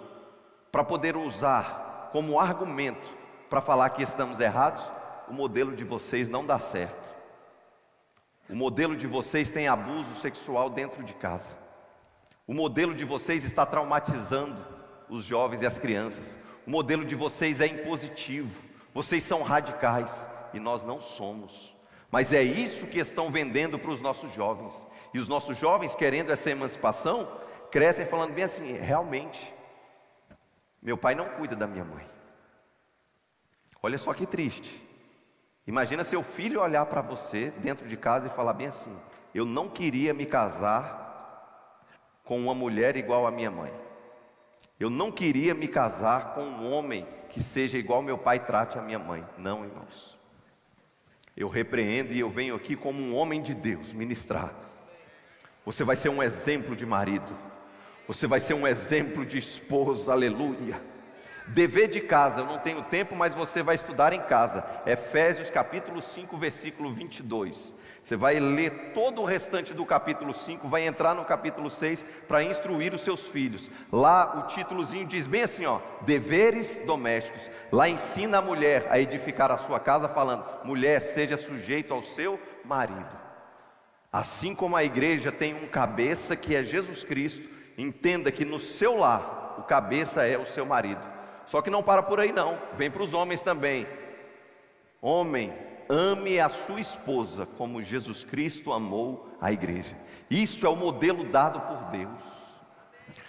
para 0.72 0.84
poder 0.84 1.16
usar 1.16 2.10
como 2.12 2.40
argumento 2.40 3.08
para 3.50 3.62
falar 3.62 3.90
que 3.92 4.04
estamos 4.04 4.40
errados? 4.40 4.84
O 5.28 5.34
modelo 5.34 5.76
de 5.76 5.84
vocês 5.84 6.28
não 6.28 6.46
dá 6.46 6.58
certo. 6.58 7.10
O 8.50 8.56
modelo 8.56 8.96
de 8.96 9.06
vocês 9.06 9.52
tem 9.52 9.68
abuso 9.68 10.16
sexual 10.16 10.70
dentro 10.70 11.04
de 11.04 11.14
casa. 11.14 11.56
O 12.50 12.54
modelo 12.56 12.96
de 12.96 13.06
vocês 13.06 13.44
está 13.44 13.64
traumatizando 13.64 14.66
os 15.08 15.24
jovens 15.24 15.62
e 15.62 15.68
as 15.68 15.78
crianças. 15.78 16.36
O 16.66 16.72
modelo 16.72 17.06
de 17.06 17.14
vocês 17.14 17.62
é 17.62 17.68
impositivo. 17.68 18.66
Vocês 18.92 19.24
são 19.24 19.44
radicais 19.44 20.28
e 20.52 20.60
nós 20.60 20.82
não 20.82 21.00
somos. 21.00 21.78
Mas 22.10 22.34
é 22.34 22.42
isso 22.42 22.88
que 22.88 22.98
estão 22.98 23.30
vendendo 23.30 23.78
para 23.78 23.92
os 23.92 24.02
nossos 24.02 24.34
jovens. 24.34 24.84
E 25.14 25.20
os 25.20 25.28
nossos 25.28 25.60
jovens, 25.60 25.94
querendo 25.94 26.32
essa 26.32 26.50
emancipação, 26.50 27.32
crescem 27.70 28.08
falando 28.08 28.34
bem 28.34 28.46
assim: 28.46 28.74
realmente, 28.74 29.54
meu 30.82 30.98
pai 30.98 31.14
não 31.14 31.30
cuida 31.30 31.56
da 31.56 31.68
minha 31.68 31.86
mãe. 31.86 32.08
Olha 33.80 34.00
só 34.00 34.12
que 34.12 34.26
triste. 34.26 34.84
Imagina 35.68 36.04
seu 36.04 36.24
filho 36.24 36.64
olhar 36.64 36.88
para 36.88 37.04
você 37.04 37.52
dentro 37.60 37.88
de 37.88 37.96
casa 37.96 38.26
e 38.26 38.32
falar 38.32 38.54
bem 38.54 38.66
assim: 38.66 38.98
Eu 39.36 39.46
não 39.46 39.70
queria 39.70 40.16
me 40.16 40.26
casar 40.26 41.09
com 42.30 42.40
uma 42.40 42.54
mulher 42.54 42.96
igual 42.96 43.26
à 43.26 43.32
minha 43.32 43.50
mãe. 43.50 43.74
Eu 44.80 44.88
não 44.88 45.12
queria 45.12 45.56
me 45.56 45.68
casar 45.68 46.36
com 46.36 46.42
um 46.42 46.72
homem 46.72 47.08
que 47.28 47.42
seja 47.42 47.76
igual 47.76 48.04
meu 48.04 48.20
pai 48.20 48.38
trate 48.38 48.78
a 48.78 48.84
minha 48.84 49.00
mãe. 49.00 49.26
Não, 49.36 49.66
irmãos. 49.66 50.16
Eu 51.36 51.48
repreendo 51.48 52.14
e 52.14 52.20
eu 52.20 52.30
venho 52.30 52.54
aqui 52.54 52.76
como 52.76 53.02
um 53.02 53.16
homem 53.16 53.42
de 53.42 53.56
Deus 53.56 53.94
ministrar. 53.94 54.54
Você 55.66 55.84
vai 55.84 55.96
ser 55.96 56.10
um 56.10 56.22
exemplo 56.22 56.76
de 56.76 56.86
marido. 56.86 57.36
Você 58.08 58.28
vai 58.28 58.40
ser 58.40 58.54
um 58.54 58.68
exemplo 58.68 59.26
de 59.26 59.40
esposa. 59.40 60.12
Aleluia. 60.12 60.80
Dever 61.50 61.88
de 61.88 62.00
casa, 62.00 62.42
eu 62.42 62.46
não 62.46 62.60
tenho 62.60 62.84
tempo, 62.84 63.16
mas 63.16 63.34
você 63.34 63.64
vai 63.64 63.74
estudar 63.74 64.14
em 64.14 64.22
casa. 64.22 64.64
Efésios 64.86 65.50
capítulo 65.50 66.00
5, 66.00 66.38
versículo 66.38 66.94
22. 66.94 67.74
Você 68.04 68.16
vai 68.16 68.40
ler 68.40 68.92
todo 68.94 69.22
o 69.22 69.26
restante 69.26 69.74
do 69.74 69.84
capítulo 69.84 70.32
5, 70.32 70.68
vai 70.68 70.86
entrar 70.86 71.16
no 71.16 71.26
capítulo 71.26 71.70
6 71.70 72.06
para 72.28 72.44
instruir 72.44 72.94
os 72.94 73.02
seus 73.02 73.28
filhos. 73.28 73.70
Lá 73.92 74.40
o 74.40 74.48
títulozinho 74.48 75.08
diz 75.08 75.26
bem 75.26 75.42
assim, 75.42 75.66
ó, 75.66 75.80
deveres 76.02 76.82
domésticos. 76.86 77.50
Lá 77.72 77.90
ensina 77.90 78.38
a 78.38 78.44
mulher 78.44 78.88
a 78.92 79.00
edificar 79.00 79.52
a 79.52 79.58
sua 79.58 79.80
casa 79.80 80.08
falando: 80.08 80.46
"Mulher, 80.64 81.02
seja 81.02 81.36
sujeito 81.36 81.94
ao 81.96 82.04
seu 82.04 82.40
marido". 82.64 83.18
Assim 84.12 84.54
como 84.54 84.76
a 84.76 84.84
igreja 84.84 85.32
tem 85.32 85.56
um 85.56 85.68
cabeça 85.68 86.36
que 86.36 86.56
é 86.56 86.64
Jesus 86.64 87.04
Cristo, 87.04 87.50
entenda 87.76 88.32
que 88.32 88.46
no 88.46 88.60
seu 88.60 88.98
lar 88.98 89.56
o 89.58 89.64
cabeça 89.64 90.26
é 90.26 90.38
o 90.38 90.46
seu 90.46 90.66
marido. 90.66 91.19
Só 91.50 91.64
que 91.64 91.70
não 91.72 91.82
para 91.82 92.04
por 92.04 92.20
aí 92.20 92.32
não, 92.32 92.62
vem 92.76 92.92
para 92.92 93.02
os 93.02 93.12
homens 93.12 93.42
também. 93.42 93.88
Homem, 95.02 95.52
ame 95.90 96.40
a 96.40 96.48
sua 96.48 96.80
esposa 96.80 97.48
como 97.58 97.82
Jesus 97.82 98.24
Cristo 98.24 98.72
amou 98.72 99.28
a 99.42 99.52
igreja. 99.52 99.98
Isso 100.30 100.64
é 100.68 100.70
o 100.70 100.76
modelo 100.76 101.24
dado 101.24 101.60
por 101.62 101.90
Deus. 101.90 102.22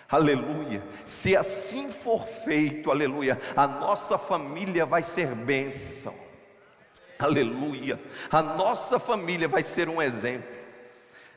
Aleluia. 0.07 0.85
Se 1.07 1.35
assim 1.35 1.91
for 1.91 2.27
feito, 2.27 2.91
aleluia, 2.91 3.41
a 3.57 3.67
nossa 3.67 4.19
família 4.19 4.85
vai 4.85 5.03
ser 5.03 5.35
bênção. 5.35 6.15
Aleluia. 7.19 7.99
A 8.31 8.43
nossa 8.43 8.99
família 8.99 9.49
vai 9.49 9.63
ser 9.63 9.89
um 9.89 10.03
exemplo. 10.03 10.61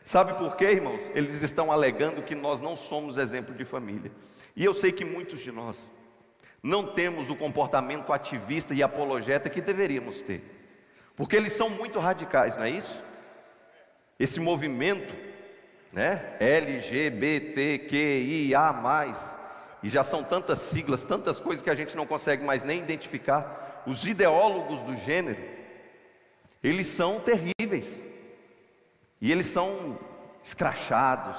Sabe 0.04 0.34
por 0.34 0.58
quê, 0.58 0.66
irmãos? 0.66 1.10
Eles 1.16 1.44
estão 1.44 1.72
alegando 1.72 2.24
que 2.24 2.36
nós 2.36 2.60
não 2.60 2.76
somos 2.76 3.18
exemplo 3.18 3.56
de 3.56 3.64
família. 3.64 4.12
E 4.54 4.66
eu 4.66 4.74
sei 4.74 4.92
que 4.92 5.06
muitos 5.06 5.40
de 5.40 5.50
nós 5.50 5.80
não 6.64 6.88
temos 6.88 7.30
o 7.30 7.36
comportamento 7.36 8.14
ativista 8.14 8.74
e 8.74 8.82
apologeta 8.82 9.50
que 9.50 9.60
deveríamos 9.60 10.22
ter, 10.22 10.42
porque 11.14 11.36
eles 11.36 11.52
são 11.52 11.70
muito 11.70 12.00
radicais, 12.00 12.56
não 12.56 12.64
é 12.64 12.70
isso? 12.70 13.04
Esse 14.18 14.40
movimento, 14.40 15.14
né, 15.92 16.38
LGBTQIA+, 16.40 17.84
e 19.84 19.90
já 19.90 20.04
são 20.04 20.24
tantas 20.24 20.60
siglas, 20.60 21.04
tantas 21.04 21.42
coisas 21.42 21.62
que 21.62 21.70
a 21.70 21.76
gente 21.76 21.98
não 21.98 22.08
consegue 22.08 22.46
mais 22.46 22.64
nem 22.64 22.80
identificar, 22.80 23.84
os 23.86 24.08
ideólogos 24.08 24.82
do 24.84 24.96
gênero, 24.96 25.44
eles 26.64 26.88
são 26.88 27.20
terríveis, 27.20 28.02
e 29.20 29.30
eles 29.30 29.48
são 29.48 30.00
escrachados, 30.42 31.36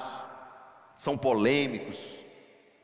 são 0.95 1.17
polêmicos, 1.17 1.97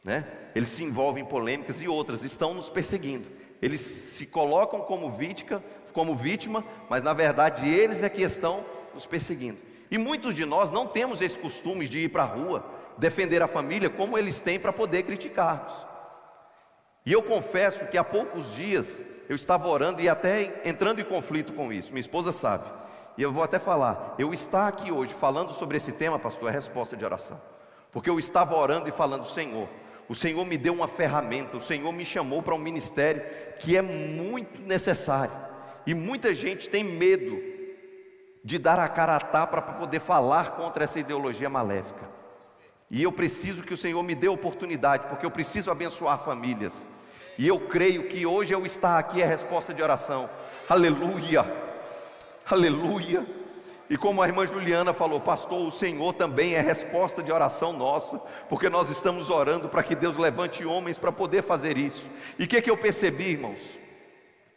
né? 0.04 0.26
Eles 0.56 0.70
se 0.70 0.84
envolvem 0.84 1.24
em 1.24 1.28
polêmicas 1.28 1.82
e 1.82 1.88
outras 1.88 2.24
estão 2.24 2.54
nos 2.54 2.70
perseguindo. 2.70 3.30
Eles 3.62 3.82
se 3.82 4.26
colocam 4.26 4.82
como 4.82 5.12
vítima, 5.12 5.64
como 5.94 6.16
vítima, 6.16 6.64
mas 6.90 7.04
na 7.04 7.14
verdade 7.14 7.70
eles 7.70 8.02
é 8.02 8.10
que 8.10 8.22
estão 8.22 8.66
nos 8.94 9.06
perseguindo. 9.06 9.60
E 9.90 9.98
muitos 9.98 10.34
de 10.34 10.46
nós 10.46 10.72
não 10.72 10.88
temos 10.88 11.22
esse 11.22 11.38
costume 11.38 11.88
de 11.88 12.00
ir 12.00 12.10
para 12.10 12.24
a 12.24 12.26
rua, 12.26 12.66
defender 12.98 13.42
a 13.42 13.48
família 13.48 13.90
como 13.90 14.18
eles 14.18 14.40
têm 14.40 14.60
para 14.60 14.74
poder 14.74 15.04
criticar-nos. 15.04 15.74
E 17.06 17.12
eu 17.12 17.22
confesso 17.22 17.86
que 17.88 17.98
há 17.98 18.04
poucos 18.04 18.54
dias 18.54 19.02
eu 19.28 19.36
estava 19.36 19.68
orando 19.68 20.02
e 20.02 20.10
até 20.10 20.62
entrando 20.66 21.02
em 21.02 21.06
conflito 21.06 21.54
com 21.54 21.72
isso. 21.72 21.92
Minha 21.92 22.02
esposa 22.02 22.32
sabe. 22.32 22.66
E 23.18 23.22
eu 23.22 23.32
vou 23.32 23.44
até 23.44 23.60
falar, 23.60 24.16
eu 24.18 24.34
estar 24.34 24.68
aqui 24.68 24.92
hoje 24.92 25.14
falando 25.14 25.54
sobre 25.54 25.78
esse 25.78 25.92
tema, 25.92 26.18
pastor, 26.18 26.50
é 26.50 26.52
resposta 26.54 26.96
de 26.96 27.04
oração. 27.04 27.42
Porque 27.92 28.10
eu 28.10 28.18
estava 28.18 28.56
orando 28.56 28.88
e 28.88 28.92
falando, 28.92 29.26
Senhor, 29.26 29.68
o 30.12 30.14
Senhor 30.14 30.44
me 30.44 30.58
deu 30.58 30.74
uma 30.74 30.90
ferramenta, 30.90 31.56
o 31.56 31.62
Senhor 31.62 31.90
me 31.94 32.04
chamou 32.04 32.42
para 32.42 32.54
um 32.54 32.58
ministério 32.58 33.24
que 33.62 33.78
é 33.78 33.82
muito 33.82 34.60
necessário. 34.60 35.32
E 35.88 35.94
muita 35.94 36.34
gente 36.34 36.70
tem 36.70 36.84
medo 36.84 37.42
de 38.44 38.60
dar 38.60 38.78
a 38.78 38.90
cara 38.90 39.16
a 39.16 39.22
tapa 39.22 39.62
para 39.62 39.74
poder 39.76 40.02
falar 40.02 40.58
contra 40.58 40.84
essa 40.84 41.00
ideologia 41.00 41.50
maléfica. 41.50 42.10
E 42.90 43.02
eu 43.02 43.10
preciso 43.14 43.64
que 43.64 43.74
o 43.74 43.78
Senhor 43.78 44.04
me 44.04 44.14
dê 44.14 44.28
oportunidade, 44.28 45.08
porque 45.08 45.26
eu 45.26 45.32
preciso 45.32 45.72
abençoar 45.72 46.20
famílias. 46.26 46.90
E 47.38 47.48
eu 47.48 47.58
creio 47.58 48.10
que 48.10 48.26
hoje 48.26 48.54
eu 48.54 48.66
estar 48.66 49.00
aqui 49.00 49.22
é 49.22 49.26
resposta 49.26 49.74
de 49.74 49.82
oração. 49.82 50.30
Aleluia! 50.68 51.46
Aleluia! 52.46 53.26
E 53.92 53.98
como 53.98 54.22
a 54.22 54.26
irmã 54.26 54.48
Juliana 54.48 54.94
falou, 54.94 55.20
pastor, 55.20 55.68
o 55.68 55.70
Senhor 55.70 56.14
também 56.14 56.54
é 56.54 56.62
resposta 56.62 57.22
de 57.22 57.30
oração 57.30 57.74
nossa, 57.74 58.20
porque 58.48 58.70
nós 58.70 58.90
estamos 58.90 59.30
orando 59.30 59.68
para 59.68 59.84
que 59.84 59.96
Deus 59.96 60.16
levante 60.16 60.64
homens 60.64 60.98
para 60.98 61.12
poder 61.12 61.42
fazer 61.42 61.78
isso. 61.78 62.10
E 62.40 62.46
o 62.46 62.48
que, 62.48 62.62
que 62.62 62.72
eu 62.72 62.78
percebi, 62.78 63.32
irmãos? 63.32 63.60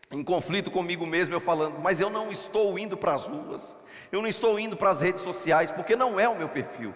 Em 0.09 0.23
conflito 0.23 0.70
comigo 0.70 1.05
mesmo, 1.05 1.35
eu 1.35 1.40
falando, 1.40 1.81
mas 1.81 2.01
eu 2.01 2.09
não 2.09 2.31
estou 2.31 2.79
indo 2.79 2.97
para 2.97 3.12
as 3.12 3.27
ruas, 3.27 3.77
eu 4.12 4.23
não 4.23 4.29
estou 4.29 4.57
indo 4.57 4.77
para 4.77 4.90
as 4.90 5.01
redes 5.01 5.25
sociais, 5.25 5.73
porque 5.73 5.97
não 5.97 6.20
é 6.20 6.29
o 6.29 6.38
meu 6.38 6.49
perfil. 6.49 6.94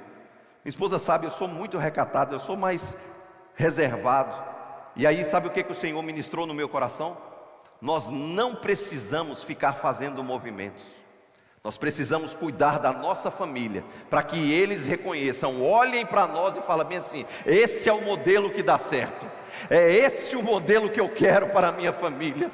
Minha 0.64 0.68
esposa 0.68 0.96
sabe, 0.96 1.26
eu 1.26 1.32
sou 1.32 1.48
muito 1.48 1.76
recatado, 1.76 2.36
eu 2.36 2.40
sou 2.40 2.56
mais 2.56 2.96
reservado. 3.56 4.36
E 4.94 5.08
aí, 5.08 5.24
sabe 5.24 5.48
o 5.48 5.50
que, 5.50 5.64
que 5.64 5.72
o 5.72 5.74
Senhor 5.74 6.00
ministrou 6.04 6.46
no 6.46 6.54
meu 6.54 6.68
coração? 6.68 7.18
Nós 7.80 8.10
não 8.10 8.54
precisamos 8.54 9.42
ficar 9.42 9.72
fazendo 9.72 10.22
movimentos. 10.22 10.97
Nós 11.62 11.76
precisamos 11.76 12.34
cuidar 12.34 12.78
da 12.78 12.92
nossa 12.92 13.30
família, 13.30 13.84
para 14.08 14.22
que 14.22 14.52
eles 14.52 14.86
reconheçam, 14.86 15.62
olhem 15.62 16.06
para 16.06 16.26
nós 16.26 16.56
e 16.56 16.60
falem 16.60 16.86
bem 16.86 16.98
assim: 16.98 17.26
esse 17.44 17.88
é 17.88 17.92
o 17.92 18.00
modelo 18.00 18.50
que 18.50 18.62
dá 18.62 18.78
certo, 18.78 19.26
é 19.68 19.92
esse 19.92 20.36
o 20.36 20.42
modelo 20.42 20.88
que 20.88 21.00
eu 21.00 21.08
quero 21.08 21.48
para 21.48 21.68
a 21.68 21.72
minha 21.72 21.92
família. 21.92 22.50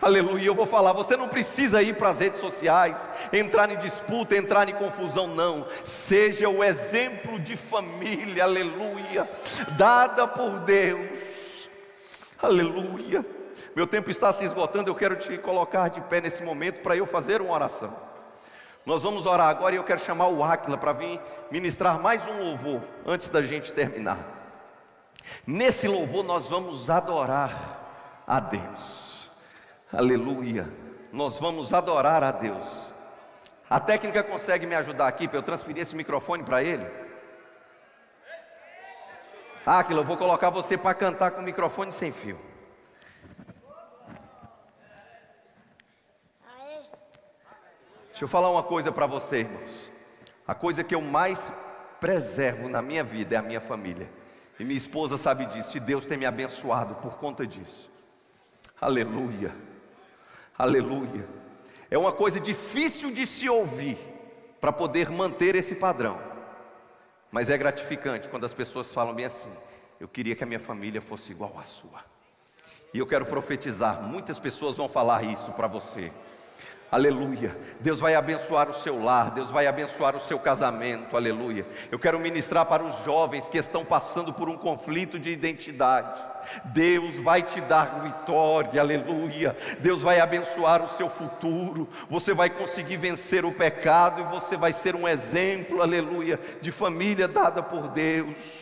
Aleluia, 0.00 0.46
eu 0.46 0.54
vou 0.54 0.64
falar, 0.64 0.94
você 0.94 1.18
não 1.18 1.28
precisa 1.28 1.82
ir 1.82 1.94
para 1.94 2.08
as 2.08 2.20
redes 2.20 2.40
sociais, 2.40 3.08
entrar 3.30 3.70
em 3.70 3.76
disputa, 3.76 4.34
entrar 4.34 4.66
em 4.70 4.74
confusão, 4.74 5.26
não. 5.26 5.66
Seja 5.84 6.48
o 6.48 6.64
exemplo 6.64 7.38
de 7.38 7.56
família, 7.56 8.44
aleluia, 8.44 9.28
dada 9.76 10.26
por 10.26 10.60
Deus. 10.60 11.68
Aleluia. 12.40 13.22
Meu 13.74 13.86
tempo 13.86 14.10
está 14.10 14.32
se 14.32 14.44
esgotando, 14.44 14.90
eu 14.90 14.94
quero 14.94 15.16
te 15.16 15.38
colocar 15.38 15.88
de 15.88 16.00
pé 16.00 16.20
nesse 16.20 16.42
momento 16.42 16.82
para 16.82 16.96
eu 16.96 17.06
fazer 17.06 17.40
uma 17.40 17.54
oração. 17.54 17.94
Nós 18.84 19.02
vamos 19.02 19.26
orar 19.26 19.48
agora 19.48 19.74
e 19.74 19.78
eu 19.78 19.84
quero 19.84 20.00
chamar 20.00 20.28
o 20.28 20.42
Áquila 20.42 20.76
para 20.76 20.92
vir 20.92 21.20
ministrar 21.50 21.98
mais 22.00 22.26
um 22.26 22.42
louvor 22.42 22.80
antes 23.06 23.30
da 23.30 23.42
gente 23.42 23.72
terminar. 23.72 24.18
Nesse 25.46 25.86
louvor 25.86 26.24
nós 26.24 26.48
vamos 26.48 26.90
adorar 26.90 28.22
a 28.26 28.40
Deus. 28.40 29.30
Aleluia. 29.92 30.68
Nós 31.12 31.38
vamos 31.38 31.72
adorar 31.72 32.24
a 32.24 32.32
Deus. 32.32 32.66
A 33.68 33.78
técnica 33.78 34.22
consegue 34.24 34.66
me 34.66 34.74
ajudar 34.74 35.06
aqui 35.06 35.28
para 35.28 35.38
eu 35.38 35.42
transferir 35.42 35.82
esse 35.82 35.94
microfone 35.94 36.42
para 36.42 36.62
ele? 36.62 36.84
Áquila, 39.64 40.00
eu 40.00 40.04
vou 40.04 40.16
colocar 40.16 40.50
você 40.50 40.76
para 40.76 40.94
cantar 40.94 41.30
com 41.30 41.40
o 41.40 41.44
microfone 41.44 41.92
sem 41.92 42.10
fio. 42.10 42.49
Deixa 48.20 48.26
eu 48.26 48.38
falar 48.38 48.50
uma 48.50 48.62
coisa 48.62 48.92
para 48.92 49.06
você, 49.06 49.38
irmãos. 49.38 49.90
A 50.46 50.54
coisa 50.54 50.84
que 50.84 50.94
eu 50.94 51.00
mais 51.00 51.50
preservo 51.98 52.68
na 52.68 52.82
minha 52.82 53.02
vida 53.02 53.34
é 53.34 53.38
a 53.38 53.42
minha 53.42 53.62
família. 53.62 54.10
E 54.58 54.62
minha 54.62 54.76
esposa 54.76 55.16
sabe 55.16 55.46
disso, 55.46 55.78
e 55.78 55.80
Deus 55.80 56.04
tem 56.04 56.18
me 56.18 56.26
abençoado 56.26 56.96
por 56.96 57.16
conta 57.16 57.46
disso. 57.46 57.90
Aleluia, 58.78 59.56
aleluia. 60.58 61.26
É 61.90 61.96
uma 61.96 62.12
coisa 62.12 62.38
difícil 62.38 63.10
de 63.10 63.24
se 63.24 63.48
ouvir 63.48 63.96
para 64.60 64.70
poder 64.70 65.08
manter 65.08 65.56
esse 65.56 65.74
padrão, 65.74 66.20
mas 67.32 67.48
é 67.48 67.56
gratificante 67.56 68.28
quando 68.28 68.44
as 68.44 68.52
pessoas 68.52 68.92
falam 68.92 69.14
bem 69.14 69.24
assim: 69.24 69.50
eu 69.98 70.06
queria 70.06 70.36
que 70.36 70.44
a 70.44 70.46
minha 70.46 70.60
família 70.60 71.00
fosse 71.00 71.32
igual 71.32 71.58
à 71.58 71.62
sua. 71.62 72.04
E 72.92 72.98
eu 72.98 73.06
quero 73.06 73.24
profetizar, 73.24 74.02
muitas 74.02 74.38
pessoas 74.38 74.76
vão 74.76 74.90
falar 74.90 75.22
isso 75.24 75.52
para 75.52 75.66
você. 75.66 76.12
Aleluia. 76.90 77.56
Deus 77.78 78.00
vai 78.00 78.16
abençoar 78.16 78.68
o 78.68 78.74
seu 78.74 79.00
lar, 79.00 79.30
Deus 79.30 79.48
vai 79.48 79.68
abençoar 79.68 80.16
o 80.16 80.20
seu 80.20 80.40
casamento. 80.40 81.16
Aleluia. 81.16 81.64
Eu 81.88 82.00
quero 82.00 82.18
ministrar 82.18 82.66
para 82.66 82.82
os 82.82 83.04
jovens 83.04 83.48
que 83.48 83.58
estão 83.58 83.84
passando 83.84 84.32
por 84.32 84.48
um 84.48 84.56
conflito 84.56 85.16
de 85.16 85.30
identidade. 85.30 86.20
Deus 86.64 87.14
vai 87.20 87.42
te 87.42 87.60
dar 87.60 88.00
vitória. 88.02 88.80
Aleluia. 88.80 89.56
Deus 89.78 90.02
vai 90.02 90.18
abençoar 90.18 90.82
o 90.82 90.88
seu 90.88 91.08
futuro. 91.08 91.88
Você 92.08 92.34
vai 92.34 92.50
conseguir 92.50 92.96
vencer 92.96 93.44
o 93.44 93.52
pecado 93.52 94.22
e 94.22 94.34
você 94.34 94.56
vai 94.56 94.72
ser 94.72 94.96
um 94.96 95.06
exemplo, 95.06 95.80
aleluia, 95.80 96.40
de 96.60 96.72
família 96.72 97.28
dada 97.28 97.62
por 97.62 97.86
Deus. 97.88 98.59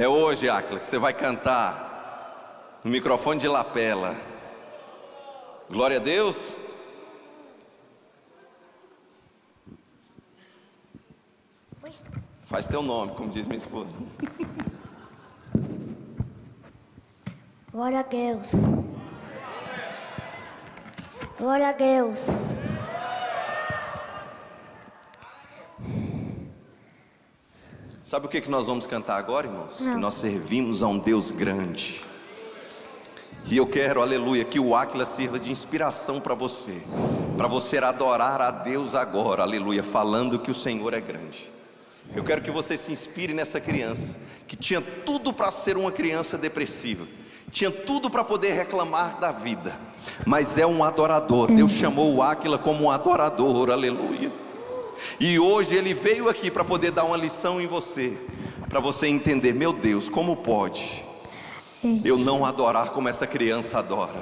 É 0.00 0.06
hoje, 0.06 0.48
Acla, 0.48 0.78
que 0.78 0.86
você 0.86 0.96
vai 0.96 1.12
cantar 1.12 2.78
no 2.84 2.90
microfone 2.92 3.40
de 3.40 3.48
lapela. 3.48 4.14
Glória 5.68 5.96
a 5.96 6.00
Deus. 6.00 6.54
Faz 12.46 12.64
teu 12.64 12.80
nome, 12.80 13.12
como 13.16 13.28
diz 13.28 13.48
minha 13.48 13.56
esposa. 13.56 13.90
Glória 17.72 17.98
a 17.98 18.02
Deus. 18.02 18.50
Glória 21.36 21.70
a 21.70 21.72
Deus. 21.72 22.57
Sabe 28.08 28.24
o 28.24 28.28
que, 28.30 28.40
que 28.40 28.50
nós 28.50 28.66
vamos 28.66 28.86
cantar 28.86 29.18
agora, 29.18 29.46
irmãos? 29.46 29.80
Não. 29.80 29.92
Que 29.92 30.00
nós 30.00 30.14
servimos 30.14 30.82
a 30.82 30.86
um 30.86 30.98
Deus 30.98 31.30
grande. 31.30 32.00
E 33.44 33.54
eu 33.54 33.66
quero, 33.66 34.00
aleluia, 34.00 34.46
que 34.46 34.58
o 34.58 34.74
Áquila 34.74 35.04
sirva 35.04 35.38
de 35.38 35.52
inspiração 35.52 36.18
para 36.18 36.34
você, 36.34 36.82
para 37.36 37.46
você 37.46 37.76
adorar 37.76 38.40
a 38.40 38.50
Deus 38.50 38.94
agora, 38.94 39.42
aleluia, 39.42 39.82
falando 39.82 40.38
que 40.38 40.50
o 40.50 40.54
Senhor 40.54 40.94
é 40.94 41.02
grande. 41.02 41.52
Eu 42.16 42.24
quero 42.24 42.40
que 42.40 42.50
você 42.50 42.78
se 42.78 42.90
inspire 42.90 43.34
nessa 43.34 43.60
criança, 43.60 44.16
que 44.46 44.56
tinha 44.56 44.80
tudo 44.80 45.30
para 45.30 45.50
ser 45.50 45.76
uma 45.76 45.92
criança 45.92 46.38
depressiva, 46.38 47.06
tinha 47.50 47.70
tudo 47.70 48.08
para 48.08 48.24
poder 48.24 48.54
reclamar 48.54 49.20
da 49.20 49.32
vida, 49.32 49.78
mas 50.24 50.56
é 50.56 50.66
um 50.66 50.82
adorador. 50.82 51.52
Deus 51.52 51.72
chamou 51.72 52.14
o 52.14 52.22
Áquila 52.22 52.56
como 52.56 52.84
um 52.84 52.90
adorador, 52.90 53.68
aleluia. 53.68 54.47
E 55.18 55.38
hoje 55.38 55.74
ele 55.74 55.94
veio 55.94 56.28
aqui 56.28 56.50
para 56.50 56.64
poder 56.64 56.90
dar 56.90 57.04
uma 57.04 57.16
lição 57.16 57.60
em 57.60 57.66
você, 57.66 58.18
para 58.68 58.80
você 58.80 59.06
entender, 59.06 59.52
meu 59.52 59.72
Deus, 59.72 60.08
como 60.08 60.36
pode 60.36 61.04
eu 62.04 62.18
não 62.18 62.44
adorar 62.44 62.90
como 62.90 63.08
essa 63.08 63.26
criança 63.26 63.78
adora? 63.78 64.18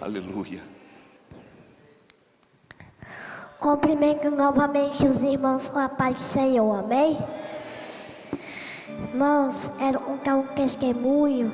Aleluia. 0.00 0.60
Cumprimento 3.58 4.30
novamente 4.30 5.06
os 5.06 5.22
irmãos 5.22 5.68
com 5.68 5.78
a 5.78 5.88
paz 5.88 6.16
do 6.16 6.22
Senhor, 6.22 6.78
amém? 6.80 7.18
Irmãos, 9.10 9.70
era 9.78 9.98
um 9.98 10.18
tal 10.18 10.42
testemunho. 10.48 11.52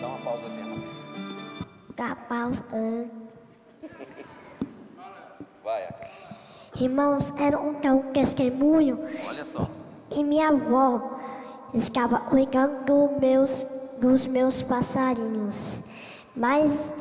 Dá 0.00 0.06
uma 0.06 0.18
pausa 0.18 0.46
assim. 0.46 0.84
Dá 1.96 2.14
pausa. 2.14 3.10
Vai, 5.64 5.88
Irmãos, 6.80 7.32
era 7.36 7.58
um 7.58 7.74
tão 7.74 8.02
testemunho. 8.12 8.98
Olha 9.28 9.44
só. 9.44 9.68
E 10.10 10.24
minha 10.24 10.48
avó 10.48 11.18
estava 11.74 12.20
cuidando 12.20 12.84
do 12.84 13.20
meus, 13.20 13.66
dos 14.00 14.26
meus 14.26 14.62
passarinhos. 14.62 15.82
Mas 16.34 16.94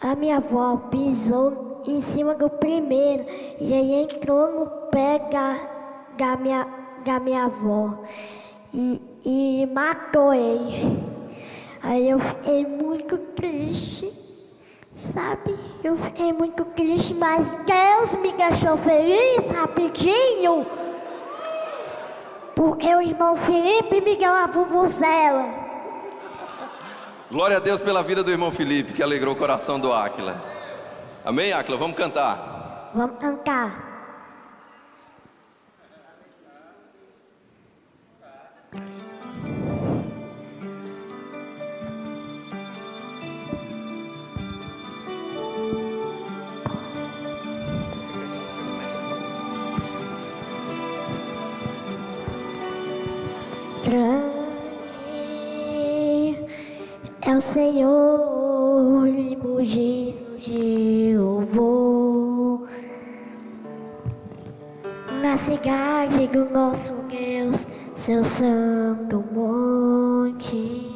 a 0.00 0.14
minha 0.16 0.38
avó 0.38 0.76
pisou 0.90 1.82
em 1.86 2.00
cima 2.00 2.34
do 2.34 2.50
primeiro 2.50 3.24
e 3.60 3.72
aí 3.72 3.94
entrou 3.94 4.52
no 4.52 4.66
pé 4.90 5.20
da, 5.30 5.56
da, 6.18 6.36
minha, 6.36 6.66
da 7.04 7.20
minha 7.20 7.44
avó 7.44 8.02
e, 8.74 9.00
e 9.24 9.66
matou 9.72 10.34
ele. 10.34 11.02
Aí 11.80 12.10
eu 12.10 12.18
fiquei 12.18 12.66
muito 12.66 13.16
triste. 13.18 14.25
Sabe, 14.92 15.58
eu 15.84 15.96
fiquei 15.96 16.32
muito 16.32 16.64
triste, 16.64 17.14
mas 17.14 17.52
Deus 17.64 18.14
me 18.20 18.32
deixou 18.32 18.76
feliz 18.78 19.50
rapidinho. 19.50 20.66
Porque 22.54 22.94
o 22.94 23.02
irmão 23.02 23.36
Felipe 23.36 24.00
me 24.00 24.16
deu 24.16 24.32
a 24.32 24.46
vuvuzela. 24.46 25.66
Glória 27.30 27.58
a 27.58 27.60
Deus 27.60 27.80
pela 27.82 28.02
vida 28.02 28.22
do 28.22 28.30
irmão 28.30 28.50
Felipe, 28.50 28.92
que 28.92 29.02
alegrou 29.02 29.34
o 29.34 29.36
coração 29.36 29.78
do 29.78 29.92
Áquila. 29.92 30.42
Amém, 31.24 31.52
Áquila? 31.52 31.76
Vamos 31.76 31.96
cantar. 31.96 32.90
Vamos 32.94 33.18
cantar. 33.18 33.85
É 57.36 57.38
o 57.38 57.40
Senhor 57.42 59.06
e 59.08 59.36
mugindo 59.36 60.38
de 60.38 61.14
louvor 61.18 62.66
na 65.20 65.36
cidade 65.36 66.28
do 66.28 66.46
nosso 66.46 66.94
Deus, 67.10 67.66
seu 67.94 68.24
santo 68.24 69.22
monte. 69.32 70.90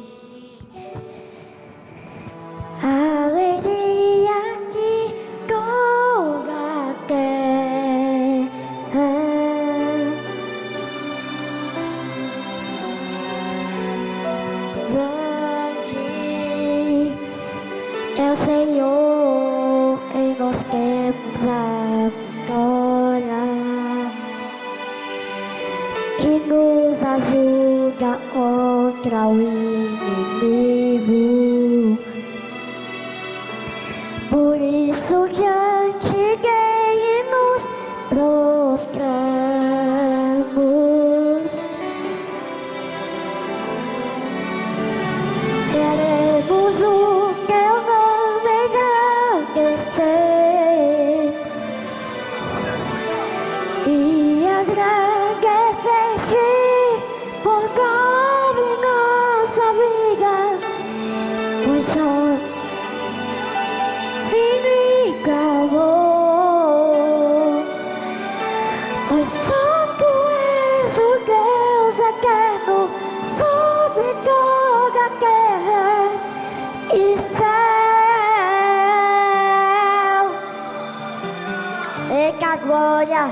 Glória. 82.81 83.29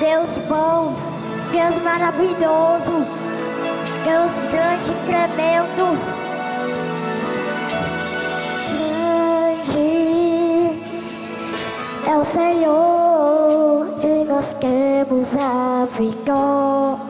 Deus 0.00 0.30
bom, 0.48 0.92
Deus 1.52 1.82
maravilhoso, 1.82 3.06
Deus 4.04 4.32
grande 4.50 4.90
e 4.90 4.94
tremendo. 5.06 5.96
Grande 9.62 9.80
é 12.06 12.16
o 12.16 12.24
Senhor 12.24 13.86
e 14.02 14.24
nós 14.24 14.52
temos 14.54 15.34
a 15.36 15.86
vitória. 15.96 17.05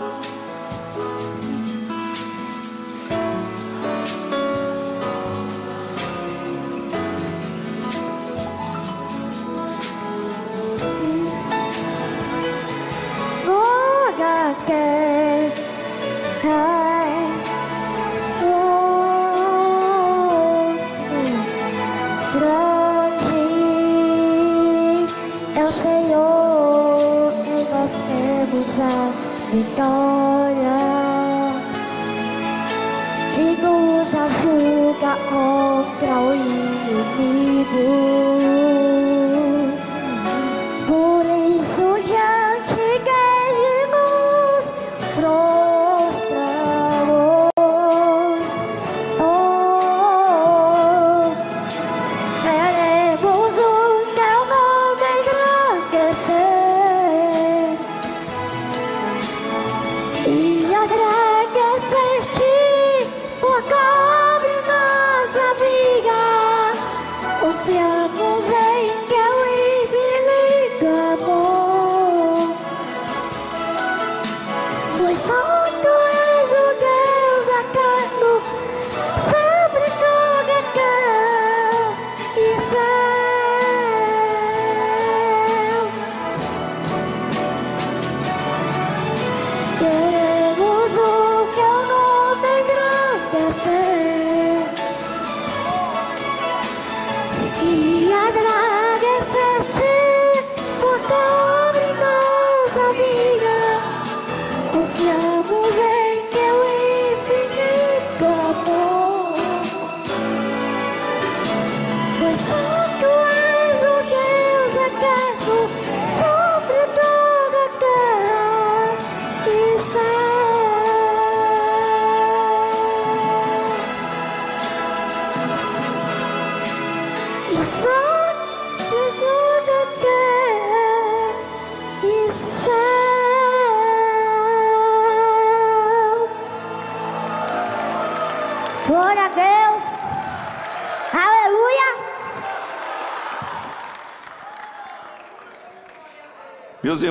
Vitória 29.56 30.76
e 33.38 33.56
nos 33.62 34.14
ajuda 34.14 35.16
contra 35.30 36.20
o 36.20 36.34
inimigo. 36.34 38.35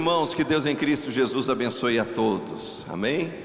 Irmãos, 0.06 0.36
que 0.36 0.44
Deus 0.44 0.68
em 0.68 0.76
Cristo 0.76 1.10
Jesus 1.10 1.50
abençoe 1.50 1.98
a 1.98 2.06
todos. 2.06 2.86
Amém? 2.88 3.45